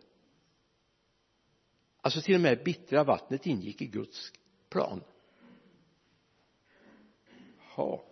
alltså 2.05 2.21
till 2.21 2.35
och 2.35 2.41
med 2.41 2.65
bittra 2.65 3.05
vattnet 3.05 3.47
ingick 3.47 3.83
i 3.83 3.87
Guds 3.87 4.33
plan. 4.69 5.01
Ja 7.77 8.05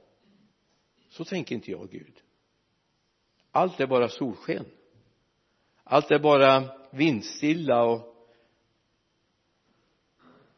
så 1.08 1.24
tänker 1.24 1.54
inte 1.54 1.70
jag 1.70 1.90
Gud. 1.90 2.22
Allt 3.50 3.80
är 3.80 3.86
bara 3.86 4.08
solsken. 4.08 4.64
Allt 5.84 6.10
är 6.10 6.18
bara 6.18 6.76
vindstilla 6.90 7.84
och 7.84 8.28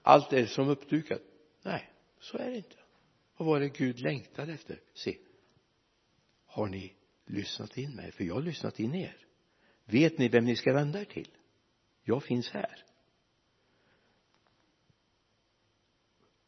allt 0.03 0.33
är 0.33 0.47
som 0.47 0.69
uppdukat. 0.69 1.23
Nej 1.62 1.91
så 2.21 2.38
är 2.38 2.50
det 2.50 2.57
inte. 2.57 2.76
Vad 3.37 3.49
var 3.49 3.61
det 3.61 3.69
Gud 3.69 4.00
längtade 4.00 4.53
efter? 4.53 4.81
Se. 4.95 5.19
Har 6.47 6.67
ni 6.67 6.95
lyssnat 7.25 7.79
in 7.79 7.97
mig? 7.97 8.12
För 8.12 8.25
jag 8.25 8.35
har 8.35 8.43
lyssnat 8.43 8.81
in 8.81 8.95
er. 8.95 9.17
Vet 9.85 10.19
ni 10.19 10.29
vem 10.29 10.45
ni 10.45 10.57
ska 10.57 10.73
vända 10.73 11.00
er 11.00 11.05
till? 11.05 11.31
Jag 12.03 12.23
finns 12.23 12.50
här. 12.50 12.85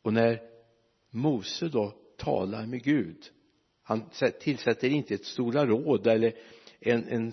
Och 0.07 0.13
när 0.13 0.43
Mose 1.11 1.69
då 1.69 1.95
talar 2.17 2.67
med 2.67 2.83
Gud 2.83 3.31
han 3.83 4.11
tillsätter 4.41 4.89
inte 4.89 5.15
ett 5.15 5.25
stora 5.25 5.67
råd 5.67 6.07
eller 6.07 6.33
en, 6.81 7.09
en, 7.09 7.33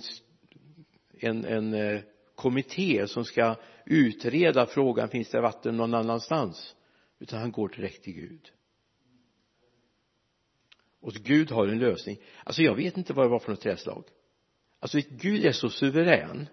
en, 1.19 1.45
en 1.45 1.73
eh, 1.73 2.01
kommitté 2.35 3.07
som 3.07 3.25
ska 3.25 3.55
utreda 3.85 4.65
frågan 4.65 5.09
finns 5.09 5.29
det 5.29 5.41
vatten 5.41 5.77
någon 5.77 5.93
annanstans? 5.93 6.75
Utan 7.19 7.39
han 7.39 7.51
går 7.51 7.69
direkt 7.69 8.03
till 8.03 8.13
Gud. 8.13 8.51
Och 11.01 11.13
Gud 11.13 11.51
har 11.51 11.67
en 11.67 11.79
lösning. 11.79 12.17
Alltså 12.43 12.61
jag 12.61 12.75
vet 12.75 12.97
inte 12.97 13.13
vad 13.13 13.25
det 13.25 13.29
var 13.29 13.39
för 13.39 13.51
något 13.51 13.61
träslag 13.61 14.03
alltså 14.79 14.99
Gud 15.09 15.45
är 15.45 15.51
så 15.51 15.69
suverän 15.69 16.47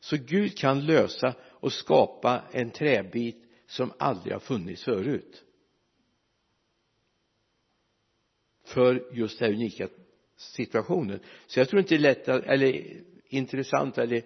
så 0.00 0.16
Gud 0.16 0.58
kan 0.58 0.86
lösa 0.86 1.34
och 1.42 1.72
skapa 1.72 2.42
en 2.52 2.70
träbit 2.70 3.49
som 3.70 3.92
aldrig 3.98 4.32
har 4.32 4.40
funnits 4.40 4.84
förut. 4.84 5.44
För 8.64 9.08
just 9.12 9.38
den 9.38 9.48
här 9.48 9.54
unika 9.54 9.88
situationen. 10.36 11.20
Så 11.46 11.60
jag 11.60 11.68
tror 11.68 11.80
inte 11.80 11.94
det 11.94 11.98
är 11.98 12.00
lätt 12.00 12.28
att, 12.28 12.44
eller 12.44 13.00
intressant 13.28 13.98
eller 13.98 14.22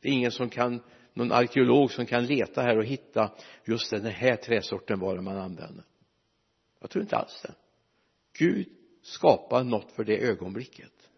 det 0.00 0.08
är 0.08 0.12
ingen 0.12 0.30
som 0.30 0.50
kan 0.50 0.82
någon 1.12 1.32
arkeolog 1.32 1.92
som 1.92 2.06
kan 2.06 2.26
leta 2.26 2.62
här 2.62 2.78
och 2.78 2.84
hitta 2.84 3.32
just 3.64 3.90
den 3.90 4.06
här 4.06 4.36
träsorten 4.36 5.00
var 5.00 5.16
man 5.16 5.38
använder. 5.38 5.84
Jag 6.80 6.90
tror 6.90 7.02
inte 7.02 7.16
alls 7.16 7.42
det. 7.42 7.54
Gud 8.38 8.68
skapar 9.02 9.64
något 9.64 9.92
för 9.92 10.04
det 10.04 10.18
ögonblicket. 10.18 11.10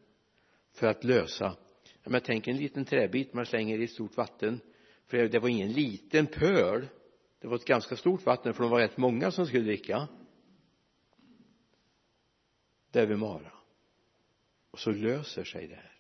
För 0.73 0.87
att 0.87 1.05
lösa 1.05 1.57
men 2.05 2.21
tänk 2.21 2.49
en 2.49 2.57
liten 2.57 2.85
träbit 2.85 3.35
man 3.35 3.47
slänger 3.47 3.81
i 3.81 3.85
ett 3.85 3.91
stort 3.91 4.17
vatten 4.17 4.61
för 5.09 5.29
det 5.29 5.39
var 5.39 5.49
ingen 5.49 5.73
liten 5.73 6.27
pöl. 6.27 6.89
Det 7.41 7.49
var 7.49 7.57
ett 7.57 7.65
ganska 7.65 7.97
stort 7.97 8.27
vatten 8.27 8.55
för 8.55 8.63
de 8.63 8.71
var 8.71 8.81
rätt 8.81 8.97
många 8.97 9.31
som 9.31 9.47
skulle 9.47 9.65
dricka. 9.65 10.09
Där 12.91 13.07
vid 13.07 13.19
Mara. 13.19 13.53
Och 14.71 14.79
så 14.79 14.91
löser 14.91 15.45
sig 15.45 15.67
det 15.67 15.75
här. 15.75 15.97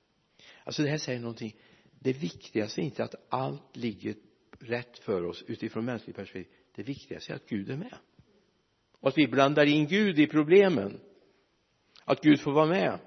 Alltså 0.65 0.83
det 0.83 0.88
här 0.88 0.99
säger 0.99 1.21
någonting. 1.21 1.57
Det 2.00 2.12
viktigaste 2.12 2.81
är 2.81 2.85
inte 2.85 3.05
att 3.05 3.15
allt 3.29 3.77
ligger 3.77 4.15
rätt 4.59 4.99
för 4.99 5.25
oss 5.25 5.43
utifrån 5.43 5.85
mänskligt 5.85 6.17
perspektiv. 6.17 6.53
Det 6.75 6.83
viktigaste 6.83 7.33
är 7.33 7.37
att 7.37 7.49
Gud 7.49 7.71
är 7.71 7.77
med. 7.77 7.99
Och 9.00 9.09
att 9.09 9.19
vi 9.19 9.29
blandar 9.29 9.67
in 9.67 9.87
Gud 9.87 10.19
i 10.19 10.27
problemen. 10.27 11.00
Att 12.05 12.21
Gud 12.21 12.41
får 12.41 12.53
vara 12.53 12.67
med. 12.67 12.99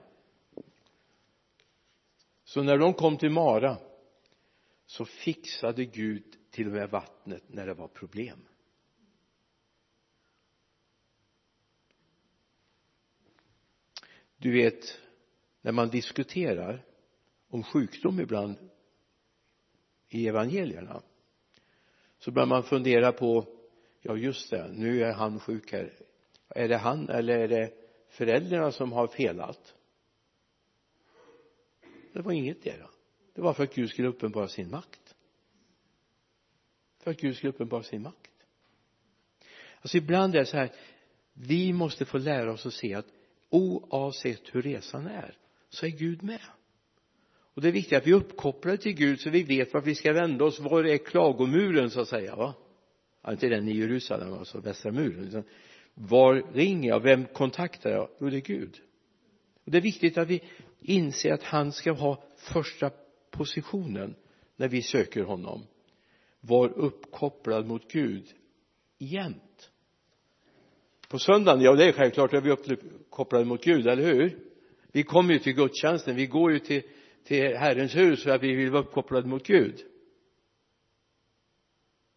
Så 2.43 2.63
när 2.63 2.77
de 2.77 2.93
kom 2.93 3.17
till 3.17 3.31
Mara 3.31 3.77
så 4.91 5.05
fixade 5.05 5.86
Gud 5.86 6.24
till 6.50 6.67
och 6.67 6.74
med 6.74 6.89
vattnet 6.89 7.43
när 7.48 7.67
det 7.67 7.74
var 7.74 7.88
problem. 7.88 8.48
Du 14.38 14.51
vet 14.51 15.00
när 15.62 15.71
man 15.71 15.89
diskuterar 15.89 16.86
om 17.48 17.63
sjukdom 17.63 18.19
ibland 18.19 18.55
i 20.10 20.27
evangelierna 20.27 21.03
så 22.17 22.31
börjar 22.31 22.48
man 22.48 22.63
fundera 22.63 23.12
på 23.12 23.45
ja 24.01 24.17
just 24.17 24.50
det 24.50 24.71
nu 24.74 25.03
är 25.03 25.13
han 25.13 25.39
sjuk 25.39 25.71
här. 25.71 25.93
Är 26.50 26.67
det 26.67 26.77
han 26.77 27.10
eller 27.10 27.39
är 27.39 27.48
det 27.48 27.74
föräldrarna 28.07 28.71
som 28.71 28.91
har 28.91 29.07
felat? 29.07 29.75
Det 32.13 32.21
var 32.21 32.31
inget 32.31 32.65
det 33.33 33.41
var 33.41 33.53
för 33.53 33.63
att 33.63 33.75
Gud 33.75 33.89
skulle 33.89 34.07
uppenbara 34.07 34.47
sin 34.47 34.69
makt. 34.69 35.15
För 37.03 37.11
att 37.11 37.21
Gud 37.21 37.35
skulle 37.35 37.50
uppenbara 37.50 37.83
sin 37.83 38.01
makt. 38.01 38.31
Alltså 39.81 39.97
ibland 39.97 40.35
är 40.35 40.39
det 40.39 40.45
så 40.45 40.57
här 40.57 40.71
vi 41.33 41.73
måste 41.73 42.05
få 42.05 42.17
lära 42.17 42.51
oss 42.51 42.65
att 42.65 42.73
se 42.73 42.93
att 42.93 43.07
oavsett 43.50 44.55
hur 44.55 44.61
resan 44.61 45.07
är 45.07 45.38
så 45.69 45.85
är 45.85 45.89
Gud 45.89 46.23
med. 46.23 46.41
Och 47.53 47.61
det 47.61 47.67
är 47.67 47.71
viktigt 47.71 47.97
att 47.97 48.07
vi 48.07 48.11
är 48.11 48.15
uppkopplade 48.15 48.77
till 48.77 48.93
Gud 48.93 49.19
så 49.19 49.29
vi 49.29 49.43
vet 49.43 49.73
vart 49.73 49.85
vi 49.85 49.95
ska 49.95 50.13
vända 50.13 50.45
oss 50.45 50.59
var 50.59 50.83
är 50.83 50.97
klagomuren 50.97 51.89
så 51.89 52.01
att 52.01 52.07
säga 52.07 52.35
va? 52.35 52.53
Ja, 53.21 53.31
inte 53.31 53.47
den 53.47 53.67
i 53.67 53.77
Jerusalem 53.77 54.33
alltså 54.33 54.59
västra 54.59 54.91
muren 54.91 55.27
utan 55.27 55.43
var 55.93 56.53
ringer 56.53 56.89
jag? 56.89 57.00
Vem 57.00 57.25
kontaktar 57.25 57.89
jag? 57.89 58.09
Jo 58.19 58.29
det 58.29 58.38
är 58.38 58.41
Gud. 58.41 58.79
Och 59.65 59.72
det 59.72 59.77
är 59.77 59.81
viktigt 59.81 60.17
att 60.17 60.27
vi 60.27 60.44
inser 60.79 61.33
att 61.33 61.44
han 61.44 61.72
ska 61.72 61.91
ha 61.91 62.24
första 62.37 62.91
positionen 63.31 64.15
när 64.55 64.67
vi 64.67 64.81
söker 64.81 65.24
honom 65.24 65.67
var 66.41 66.70
uppkopplad 66.70 67.67
mot 67.67 67.91
Gud 67.91 68.27
jämt. 68.98 69.72
På 71.09 71.20
söndagen, 71.20 71.61
ja 71.61 71.75
det 71.75 71.85
är 71.85 71.91
självklart 71.91 72.33
att 72.33 72.44
vi 72.44 72.50
är 72.50 72.72
uppkopplade 72.72 73.46
mot 73.46 73.63
Gud, 73.63 73.87
eller 73.87 74.03
hur? 74.03 74.39
Vi 74.91 75.03
kommer 75.03 75.33
ju 75.33 75.39
till 75.39 75.53
gudstjänsten, 75.53 76.15
vi 76.15 76.27
går 76.27 76.51
ju 76.51 76.59
till, 76.59 76.81
till 77.24 77.57
Herrens 77.57 77.96
hus 77.96 78.24
för 78.24 78.29
att 78.29 78.44
vi 78.44 78.55
vill 78.55 78.72
vara 78.72 78.83
uppkopplade 78.83 79.27
mot 79.27 79.48
Gud. 79.48 79.85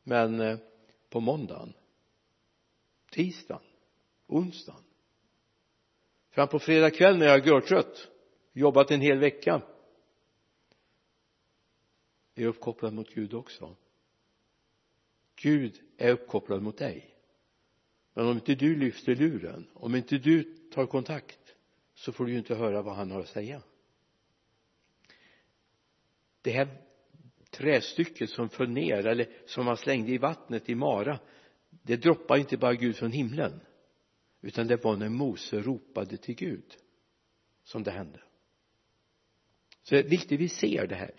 Men 0.03 0.41
eh, 0.41 0.59
på 1.11 1.21
måndagen 1.21 1.73
tisdagen 3.11 3.63
onsdagen 4.27 4.83
fram 6.31 6.49
på 6.49 6.59
fredag 6.59 6.91
kväll 6.91 7.19
när 7.19 7.27
jag 7.27 7.39
är 7.39 7.47
görtrött 7.47 8.09
jobbat 8.53 8.91
en 8.91 9.01
hel 9.01 9.19
vecka 9.19 9.63
är 12.35 12.47
uppkopplad 12.47 12.95
mot 12.95 13.15
Gud 13.15 13.35
också. 13.35 13.77
Gud 15.37 15.81
är 15.97 16.11
uppkopplad 16.11 16.63
mot 16.63 16.79
dig. 16.79 17.15
Men 18.15 18.27
om 18.27 18.35
inte 18.35 18.55
du 18.55 18.77
lyfter 18.77 19.17
luren 19.17 19.67
om 19.75 19.95
inte 19.95 20.19
du 20.19 20.43
tar 20.73 20.87
kontakt 20.87 21.55
så 21.95 22.13
får 22.13 22.25
du 22.25 22.33
ju 22.33 22.39
inte 22.39 22.55
höra 22.55 22.83
vad 22.83 22.97
han 22.97 23.11
har 23.11 23.21
att 23.21 23.29
säga. 23.29 23.63
Det 26.43 26.51
här 26.51 26.83
trästycket 27.51 28.31
som 28.31 28.49
föll 28.49 28.71
ner 28.71 29.07
eller 29.07 29.29
som 29.47 29.65
man 29.65 29.77
slängde 29.77 30.13
i 30.13 30.19
vattnet 30.19 30.69
i 30.69 30.75
Mara 30.75 31.19
det 31.83 31.97
droppade 31.97 32.41
inte 32.41 32.57
bara 32.57 32.75
Gud 32.75 32.97
från 32.97 33.13
himlen 33.13 33.61
utan 34.41 34.67
det 34.67 34.85
var 34.85 34.97
när 34.97 35.09
Mose 35.09 35.61
ropade 35.61 36.17
till 36.17 36.35
Gud 36.35 36.77
som 37.65 37.83
det 37.83 37.91
hände. 37.91 38.21
Så 39.83 39.95
det 39.95 40.01
är 40.01 40.09
viktigt 40.09 40.41
vi 40.41 40.49
ser 40.49 40.87
det 40.87 40.95
här 40.95 41.15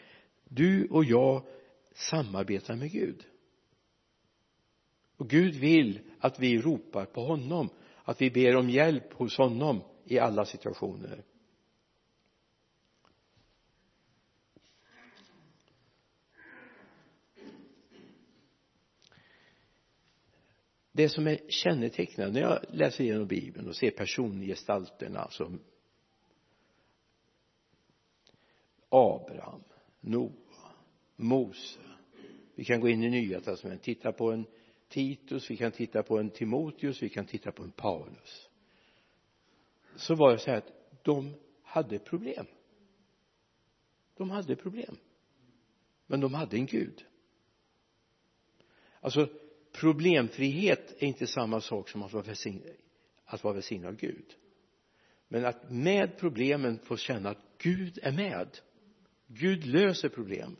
du 0.49 0.87
och 0.87 1.05
jag 1.05 1.43
samarbetar 1.93 2.75
med 2.75 2.91
Gud. 2.91 3.25
Och 5.17 5.29
Gud 5.29 5.55
vill 5.55 5.99
att 6.19 6.39
vi 6.39 6.61
ropar 6.61 7.05
på 7.05 7.25
honom 7.25 7.69
att 8.03 8.21
vi 8.21 8.31
ber 8.31 8.55
om 8.55 8.69
hjälp 8.69 9.13
hos 9.13 9.37
honom 9.37 9.81
i 10.05 10.19
alla 10.19 10.45
situationer. 10.45 11.23
Det 20.91 21.09
som 21.09 21.27
är 21.27 21.39
kännetecknande 21.49 22.33
när 22.33 22.41
jag 22.41 22.59
läser 22.69 23.03
igenom 23.03 23.27
bibeln 23.27 23.67
och 23.67 23.75
ser 23.75 23.91
persongestalterna 23.91 25.29
som 25.29 25.59
Abraham, 28.89 29.63
Noa, 30.07 30.31
Mose. 31.15 31.79
Vi 32.55 32.65
kan 32.65 32.81
gå 32.81 32.89
in 32.89 33.03
i 33.03 33.09
nya 33.09 33.41
testamentet. 33.41 33.83
Titta 33.83 34.11
på 34.11 34.31
en 34.31 34.45
Titus, 34.87 35.51
vi 35.51 35.57
kan 35.57 35.71
titta 35.71 36.03
på 36.03 36.17
en 36.17 36.29
Timoteus, 36.29 37.03
vi 37.03 37.09
kan 37.09 37.25
titta 37.25 37.51
på 37.51 37.63
en 37.63 37.71
Paulus. 37.71 38.49
Så 39.95 40.15
var 40.15 40.31
det 40.31 40.39
så 40.39 40.51
här 40.51 40.57
att 40.57 41.03
de 41.03 41.33
hade 41.63 41.99
problem. 41.99 42.45
De 44.17 44.29
hade 44.29 44.55
problem. 44.55 44.97
Men 46.07 46.19
de 46.19 46.33
hade 46.33 46.57
en 46.57 46.65
Gud. 46.65 47.05
Alltså 48.99 49.29
problemfrihet 49.71 50.95
är 50.99 51.07
inte 51.07 51.27
samma 51.27 51.61
sak 51.61 51.89
som 51.89 52.03
att 52.03 52.13
vara 52.13 52.23
välsignad, 52.23 52.75
att 53.25 53.43
vara 53.43 53.53
välsignad 53.53 53.89
av 53.89 53.95
Gud. 53.95 54.35
Men 55.27 55.45
att 55.45 55.71
med 55.71 56.17
problemen 56.17 56.79
få 56.79 56.97
känna 56.97 57.29
att 57.29 57.57
Gud 57.57 57.99
är 58.01 58.11
med 58.11 58.59
Gud 59.27 59.65
löser 59.65 60.09
problem. 60.09 60.55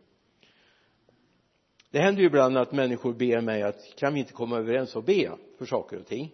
Det 1.92 2.00
händer 2.00 2.22
ju 2.22 2.28
ibland 2.28 2.58
att 2.58 2.72
människor 2.72 3.14
ber 3.14 3.42
mig 3.42 3.64
att 3.64 3.96
kan 3.96 4.14
vi 4.14 4.20
inte 4.20 4.34
komma 4.34 4.58
överens 4.58 4.96
och 4.96 5.04
be 5.04 5.38
för 5.58 5.66
saker 5.66 6.00
och 6.00 6.06
ting? 6.06 6.32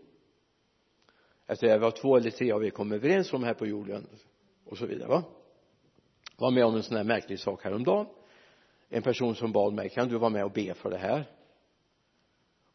Efter 1.47 1.67
det 1.67 1.77
var 1.77 1.91
två 1.91 2.17
eller 2.17 2.31
tre 2.31 2.51
av 2.51 2.65
er 2.65 2.69
kom 2.69 2.91
överens 2.91 3.33
om 3.33 3.43
här 3.43 3.53
på 3.53 3.67
jorden? 3.67 4.07
och 4.71 4.77
så 4.77 4.85
vidare 4.85 5.09
va? 5.09 5.23
Var 6.37 6.51
med 6.51 6.65
om 6.65 6.75
en 6.75 6.83
sån 6.83 6.97
här 6.97 7.03
märklig 7.03 7.39
sak 7.39 7.63
häromdagen. 7.63 8.05
En 8.89 9.03
person 9.03 9.35
som 9.35 9.51
bad 9.51 9.73
mig 9.73 9.89
kan 9.89 10.07
du 10.07 10.17
vara 10.17 10.29
med 10.29 10.45
och 10.45 10.51
be 10.51 10.73
för 10.73 10.89
det 10.89 10.97
här? 10.97 11.25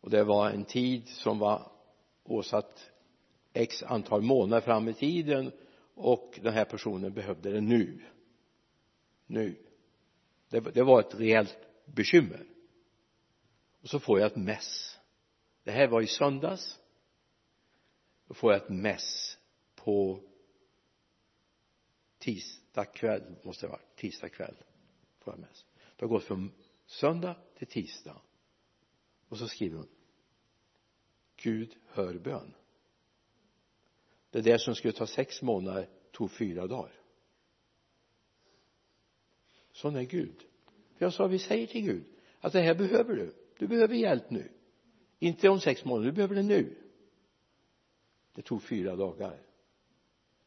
Och 0.00 0.10
det 0.10 0.24
var 0.24 0.50
en 0.50 0.64
tid 0.64 1.08
som 1.08 1.38
var 1.38 1.72
åsatt 2.24 2.90
x 3.52 3.82
antal 3.82 4.22
månader 4.22 4.60
fram 4.60 4.88
i 4.88 4.94
tiden 4.94 5.52
och 5.94 6.38
den 6.42 6.52
här 6.52 6.64
personen 6.64 7.12
behövde 7.12 7.52
det 7.52 7.60
nu 7.60 8.00
nu. 9.26 9.56
Det, 10.48 10.60
det 10.60 10.82
var 10.82 11.00
ett 11.00 11.14
rejält 11.14 11.58
bekymmer. 11.84 12.46
Och 13.80 13.88
så 13.88 14.00
får 14.00 14.20
jag 14.20 14.26
ett 14.26 14.36
mess. 14.36 14.98
Det 15.62 15.70
här 15.70 15.88
var 15.88 16.02
i 16.02 16.06
söndags. 16.06 16.80
Då 18.26 18.34
får 18.34 18.52
jag 18.52 18.62
ett 18.62 18.68
mess 18.68 19.38
på 19.74 20.22
tisdag 22.18 22.84
kväll 22.84 23.36
måste 23.42 23.66
det 23.66 23.70
vara. 23.70 23.80
Tisdag 23.96 24.28
kväll 24.28 24.56
får 25.18 25.32
jag 25.32 25.40
mess. 25.40 25.64
Det 25.96 26.04
har 26.04 26.08
gått 26.08 26.24
från 26.24 26.52
söndag 26.86 27.36
till 27.58 27.66
tisdag. 27.66 28.20
Och 29.28 29.38
så 29.38 29.48
skriver 29.48 29.76
hon 29.76 29.88
Gud 31.36 31.76
hör 31.86 32.18
bön. 32.18 32.54
Det 34.30 34.40
där 34.40 34.58
som 34.58 34.74
skulle 34.74 34.92
ta 34.92 35.06
sex 35.06 35.42
månader 35.42 35.88
tog 36.12 36.30
fyra 36.30 36.66
dagar 36.66 36.92
sån 39.76 39.96
är 39.96 40.02
Gud. 40.02 40.44
Jag 40.98 41.12
sa 41.12 41.26
vi 41.26 41.38
säger 41.38 41.66
till 41.66 41.82
Gud 41.82 42.04
att 42.40 42.52
det 42.52 42.60
här 42.60 42.74
behöver 42.74 43.16
du. 43.16 43.34
Du 43.58 43.66
behöver 43.66 43.94
hjälp 43.94 44.30
nu. 44.30 44.48
Inte 45.18 45.48
om 45.48 45.60
sex 45.60 45.84
månader, 45.84 46.06
du 46.06 46.12
behöver 46.12 46.34
det 46.34 46.42
nu. 46.42 46.76
Det 48.34 48.42
tog 48.42 48.62
fyra 48.62 48.96
dagar. 48.96 49.40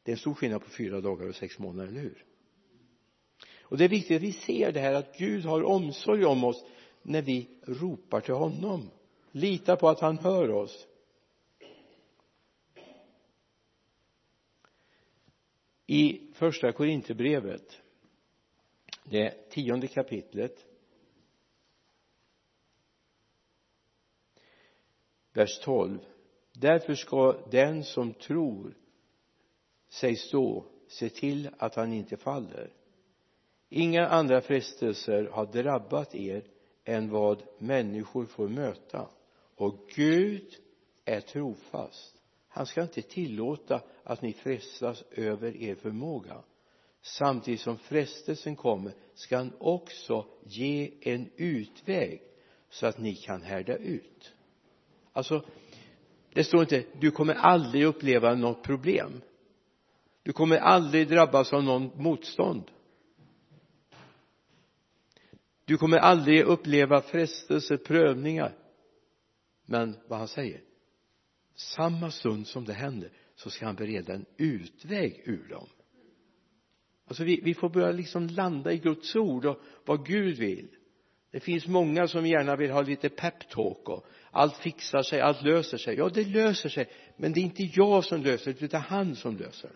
Det 0.04 0.12
är 0.12 0.14
en 0.14 0.20
stor 0.20 0.34
skillnad 0.34 0.64
på 0.64 0.70
fyra 0.70 1.02
dagar 1.02 1.28
och 1.28 1.36
sex 1.36 1.60
månader, 1.60 1.90
eller 1.90 2.02
hur? 2.02 2.26
Och 3.62 3.78
det 3.78 3.84
är 3.84 3.90
viktigt 3.90 4.16
att 4.16 4.24
vi 4.24 4.34
ser 4.34 4.72
det 4.72 4.80
här 4.80 4.94
att 4.94 5.18
Gud 5.18 5.46
har 5.46 5.64
omsorg 5.64 6.26
om 6.26 6.44
oss 6.44 6.66
när 7.02 7.22
vi 7.22 7.48
ropar 7.62 8.22
till 8.22 8.34
honom. 8.34 8.90
Litar 9.32 9.76
på 9.76 9.90
att 9.90 10.00
han 10.00 10.18
hör 10.18 10.50
oss. 10.50 10.88
I 15.86 16.22
första 16.34 16.72
Korinthierbrevet 16.72 17.82
det 19.04 19.50
tionde 19.50 19.88
kapitlet. 19.88 20.66
Vers 25.34 25.60
12 25.60 26.00
därför 26.54 26.96
ska 26.96 27.36
den 27.52 27.84
som 27.84 28.14
tror 28.14 28.74
sig 29.90 30.16
stå 30.16 30.66
se 30.88 31.10
till 31.10 31.50
att 31.58 31.76
han 31.76 31.94
inte 31.94 32.18
faller. 32.18 32.74
Inga 33.70 34.08
andra 34.08 34.42
frestelser 34.42 35.30
har 35.32 35.46
drabbat 35.46 36.16
er 36.16 36.44
än 36.84 37.10
vad 37.10 37.44
människor 37.58 38.26
får 38.26 38.48
möta. 38.48 39.10
Och 39.56 39.90
Gud 39.96 40.56
är 41.06 41.22
trofast. 41.22 42.16
Han 42.48 42.66
ska 42.66 42.82
inte 42.82 43.02
tillåta 43.02 43.82
att 44.04 44.22
ni 44.22 44.34
frestas 44.34 45.04
över 45.12 45.58
er 45.58 45.76
förmåga 45.76 46.44
samtidigt 47.02 47.62
som 47.62 47.78
frestelsen 47.78 48.56
kommer 48.56 48.94
ska 49.14 49.38
han 49.38 49.54
också 49.60 50.26
ge 50.44 50.92
en 51.02 51.30
utväg 51.36 52.22
så 52.70 52.88
att 52.88 52.98
ni 52.98 53.16
kan 53.16 53.42
härda 53.42 53.76
ut. 53.76 54.34
Alltså 55.14 55.46
det 56.34 56.44
står 56.44 56.62
inte 56.62 56.86
du 57.00 57.12
kommer 57.12 57.34
aldrig 57.34 57.86
uppleva 57.86 58.36
något 58.36 58.64
problem. 58.64 59.22
Du 60.24 60.34
kommer 60.34 60.58
aldrig 60.58 61.08
drabbas 61.08 61.54
av 61.54 61.64
någon 61.64 61.92
motstånd. 61.96 62.72
Du 65.66 65.78
kommer 65.78 65.98
aldrig 65.98 66.44
uppleva 66.44 67.02
frestelser, 67.02 67.78
prövningar. 67.78 68.58
Men 69.66 69.96
vad 70.08 70.20
han 70.20 70.28
säger 70.28 70.62
samma 71.56 72.12
stund 72.12 72.48
som 72.48 72.66
det 72.66 72.74
händer 72.74 73.12
så 73.36 73.50
ska 73.50 73.66
han 73.66 73.76
bereda 73.76 74.14
en 74.14 74.26
utväg 74.38 75.22
ur 75.26 75.48
dem 75.50 75.68
alltså 77.10 77.24
vi, 77.24 77.40
vi 77.44 77.54
får 77.54 77.70
börja 77.70 77.92
liksom 77.92 78.28
landa 78.28 78.72
i 78.72 78.78
Guds 78.78 79.16
ord 79.16 79.46
och 79.46 79.60
vad 79.86 80.06
Gud 80.06 80.38
vill. 80.38 80.68
Det 81.32 81.40
finns 81.40 81.68
många 81.68 82.08
som 82.08 82.26
gärna 82.26 82.56
vill 82.56 82.72
ha 82.72 82.82
lite 82.82 83.10
peptalk 83.10 83.90
och 83.90 84.06
allt 84.32 84.58
fixar 84.58 85.04
sig, 85.04 85.22
allt 85.22 85.42
löser 85.42 85.78
sig. 85.78 85.96
Ja 85.96 86.10
det 86.10 86.26
löser 86.26 86.70
sig. 86.70 86.90
Men 87.18 87.34
det 87.34 87.40
är 87.40 87.44
inte 87.44 87.64
jag 87.64 88.06
som 88.06 88.22
löser 88.22 88.54
det 88.54 88.66
utan 88.66 88.82
han 88.82 89.16
som 89.16 89.38
löser 89.38 89.68
det. 89.68 89.76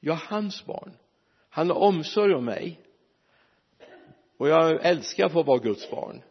Jag 0.00 0.14
är 0.14 0.22
hans 0.28 0.66
barn. 0.66 0.92
Han 1.48 1.70
har 1.70 1.76
omsorg 1.76 2.34
om 2.34 2.44
mig. 2.44 2.80
Och 4.36 4.48
jag 4.48 4.86
älskar 4.86 5.26
att 5.26 5.32
få 5.32 5.42
vara 5.42 5.58
Guds 5.58 5.90
barn. 5.90 6.22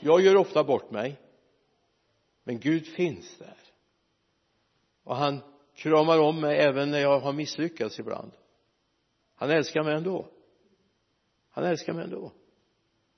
Jag 0.00 0.20
gör 0.20 0.36
ofta 0.36 0.64
bort 0.64 0.90
mig. 0.90 1.16
Men 2.44 2.60
Gud 2.60 2.86
finns 2.86 3.38
där. 3.38 3.56
Och 5.04 5.16
han 5.16 5.40
kramar 5.74 6.18
om 6.18 6.40
mig 6.40 6.58
även 6.58 6.90
när 6.90 7.00
jag 7.00 7.20
har 7.20 7.32
misslyckats 7.32 7.98
ibland 7.98 8.32
han 9.36 9.50
älskar 9.50 9.84
mig 9.84 9.94
ändå. 9.94 10.28
Han 11.50 11.64
älskar 11.64 11.92
mig 11.92 12.04
ändå. 12.04 12.32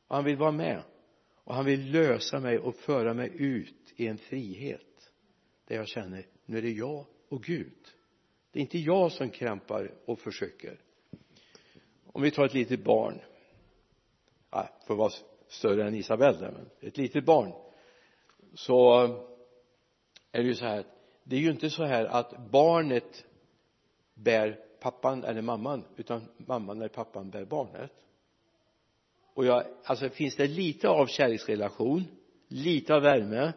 Och 0.08 0.16
han 0.16 0.24
vill 0.24 0.36
vara 0.36 0.52
med. 0.52 0.82
Och 1.34 1.54
han 1.54 1.64
vill 1.64 1.90
lösa 1.90 2.40
mig 2.40 2.58
och 2.58 2.74
föra 2.74 3.14
mig 3.14 3.32
ut 3.34 3.92
i 3.96 4.06
en 4.06 4.18
frihet 4.18 5.12
där 5.64 5.76
jag 5.76 5.88
känner 5.88 6.26
nu 6.46 6.58
är 6.58 6.62
det 6.62 6.70
jag 6.70 7.06
och 7.28 7.42
Gud. 7.42 7.88
Det 8.52 8.58
är 8.58 8.60
inte 8.60 8.78
jag 8.78 9.12
som 9.12 9.30
krampar 9.30 9.94
och 10.04 10.18
försöker. 10.18 10.80
Om 12.06 12.22
vi 12.22 12.30
tar 12.30 12.44
ett 12.44 12.54
litet 12.54 12.84
barn. 12.84 13.20
Ja, 14.50 14.68
får 14.86 14.96
vara 14.96 15.12
större 15.48 15.86
än 15.86 15.94
Isabelle 15.94 16.38
där 16.38 16.52
men 16.52 16.70
ett 16.80 16.96
litet 16.96 17.24
barn. 17.24 17.52
Så 18.54 19.02
är 20.32 20.42
det 20.42 20.48
ju 20.48 20.54
så 20.54 20.64
här 20.64 20.84
det 21.28 21.36
är 21.36 21.40
ju 21.40 21.50
inte 21.50 21.70
så 21.70 21.84
här 21.84 22.04
att 22.04 22.50
barnet 22.50 23.24
bär 24.14 24.58
pappan 24.80 25.24
eller 25.24 25.42
mamman 25.42 25.84
utan 25.96 26.28
mamman 26.36 26.76
eller 26.76 26.88
pappan 26.88 27.30
bär 27.30 27.44
barnet. 27.44 27.90
Och 29.34 29.44
jag, 29.44 29.64
alltså 29.84 30.08
finns 30.08 30.36
det 30.36 30.46
lite 30.46 30.88
av 30.88 31.06
kärleksrelation 31.06 32.04
lite 32.48 32.94
av 32.94 33.02
värme 33.02 33.52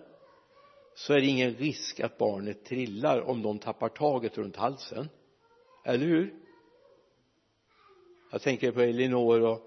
så 0.96 1.14
är 1.14 1.22
det 1.22 1.28
ingen 1.28 1.54
risk 1.54 2.00
att 2.00 2.18
barnet 2.18 2.66
trillar 2.66 3.22
om 3.22 3.42
de 3.42 3.60
tappar 3.60 3.90
taget 3.90 4.38
runt 4.38 4.56
halsen. 4.56 5.10
Eller 5.86 6.06
hur? 6.06 6.34
Jag 8.32 8.42
tänker 8.42 8.72
på 8.72 8.82
Elinor 8.82 9.42
och 9.42 9.62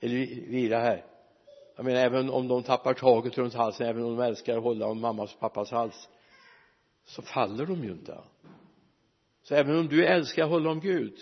Elvira 0.00 0.78
här. 0.78 1.04
Jag 1.76 1.84
menar 1.84 2.00
även 2.00 2.30
om 2.30 2.48
de 2.48 2.62
tappar 2.62 2.94
taget 2.94 3.38
runt 3.38 3.54
halsen 3.54 3.86
även 3.86 4.04
om 4.04 4.16
de 4.16 4.22
älskar 4.22 4.56
att 4.56 4.62
hålla 4.62 4.86
om 4.86 5.00
mammas 5.00 5.34
och 5.34 5.40
pappas 5.40 5.70
hals 5.70 6.08
så 7.04 7.22
faller 7.22 7.66
de 7.66 7.84
ju 7.84 7.90
inte 7.90 8.18
så 9.46 9.54
även 9.54 9.76
om 9.76 9.88
du 9.88 10.06
älskar 10.06 10.44
att 10.44 10.50
hålla 10.50 10.70
om 10.70 10.80
Gud 10.80 11.18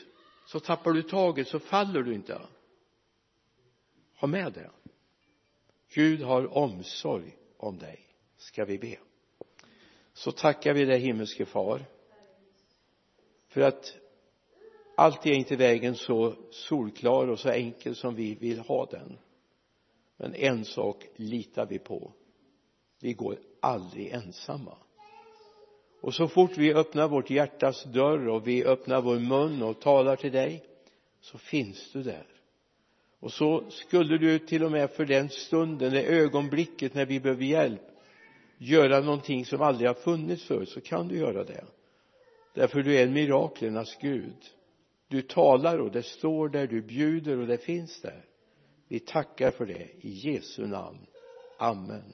så 0.47 0.61
tappar 0.61 0.93
du 0.93 1.03
taget 1.03 1.49
så 1.49 1.59
faller 1.59 2.03
du 2.03 2.15
inte. 2.15 2.41
Ha 4.17 4.29
med 4.29 4.53
det. 4.53 4.71
Gud 5.95 6.23
har 6.23 6.59
omsorg 6.59 7.37
om 7.57 7.79
dig 7.79 8.01
ska 8.37 8.65
vi 8.65 8.79
be. 8.79 8.97
Så 10.13 10.33
tackar 10.33 10.75
vi 10.75 10.85
dig 10.85 10.99
himmelske 10.99 11.47
far 11.47 11.85
för 13.49 13.61
att 13.61 13.97
alltid 14.97 15.33
är 15.33 15.37
inte 15.37 15.57
vägen 15.57 15.95
så 15.95 16.35
solklar 16.51 17.29
och 17.29 17.39
så 17.39 17.49
enkel 17.49 17.97
som 17.97 18.15
vi 18.15 18.35
vill 18.35 18.59
ha 18.59 18.87
den. 18.87 19.19
Men 20.17 20.35
en 20.35 20.65
sak 20.65 21.07
litar 21.17 21.67
vi 21.67 21.79
på. 21.79 22.13
Vi 23.01 23.13
går 23.13 23.39
aldrig 23.61 24.09
ensamma 24.09 24.77
och 26.05 26.15
så 26.15 26.29
fort 26.29 26.57
vi 26.57 26.75
öppnar 26.75 27.09
vårt 27.09 27.31
hjärtas 27.31 27.85
dörr 27.85 28.29
och 28.29 28.49
vi 28.49 28.65
öppnar 28.65 29.03
vår 29.03 29.19
mun 29.19 29.63
och 29.63 29.81
talar 29.81 30.17
till 30.17 30.33
dig 30.33 30.65
så 31.21 31.39
finns 31.39 31.93
du 31.93 32.03
där. 32.03 32.27
Och 33.21 33.33
så 33.33 33.65
skulle 33.71 34.19
du 34.19 34.39
till 34.39 34.65
och 34.65 34.73
med 34.73 34.91
för 34.91 35.05
den 35.05 35.29
stunden, 35.29 35.93
det 35.93 36.03
ögonblicket 36.03 36.95
när 36.95 37.07
vi 37.07 37.21
behöver 37.21 37.45
hjälp 37.45 37.81
göra 38.59 39.01
någonting 39.01 39.45
som 39.45 39.63
aldrig 39.63 39.89
har 39.89 39.95
funnits 39.95 40.45
förut 40.45 40.69
så 40.69 40.81
kan 40.81 41.09
du 41.09 41.17
göra 41.19 41.45
det. 41.45 41.65
Därför 42.55 42.83
du 42.83 42.97
är 42.97 43.05
en 43.05 43.13
miraklernas 43.13 43.97
Gud. 44.01 44.37
Du 45.09 45.23
talar 45.23 45.79
och 45.79 45.93
det 45.93 46.03
står 46.03 46.49
där, 46.49 46.67
du 46.67 46.83
bjuder 46.83 47.39
och 47.39 47.47
det 47.47 47.59
finns 47.59 48.01
där. 48.01 48.25
Vi 48.89 49.01
tackar 49.01 49.51
för 49.51 49.67
det 49.67 49.89
i 50.01 50.11
Jesu 50.11 50.67
namn. 50.67 51.07
Amen. 51.59 52.13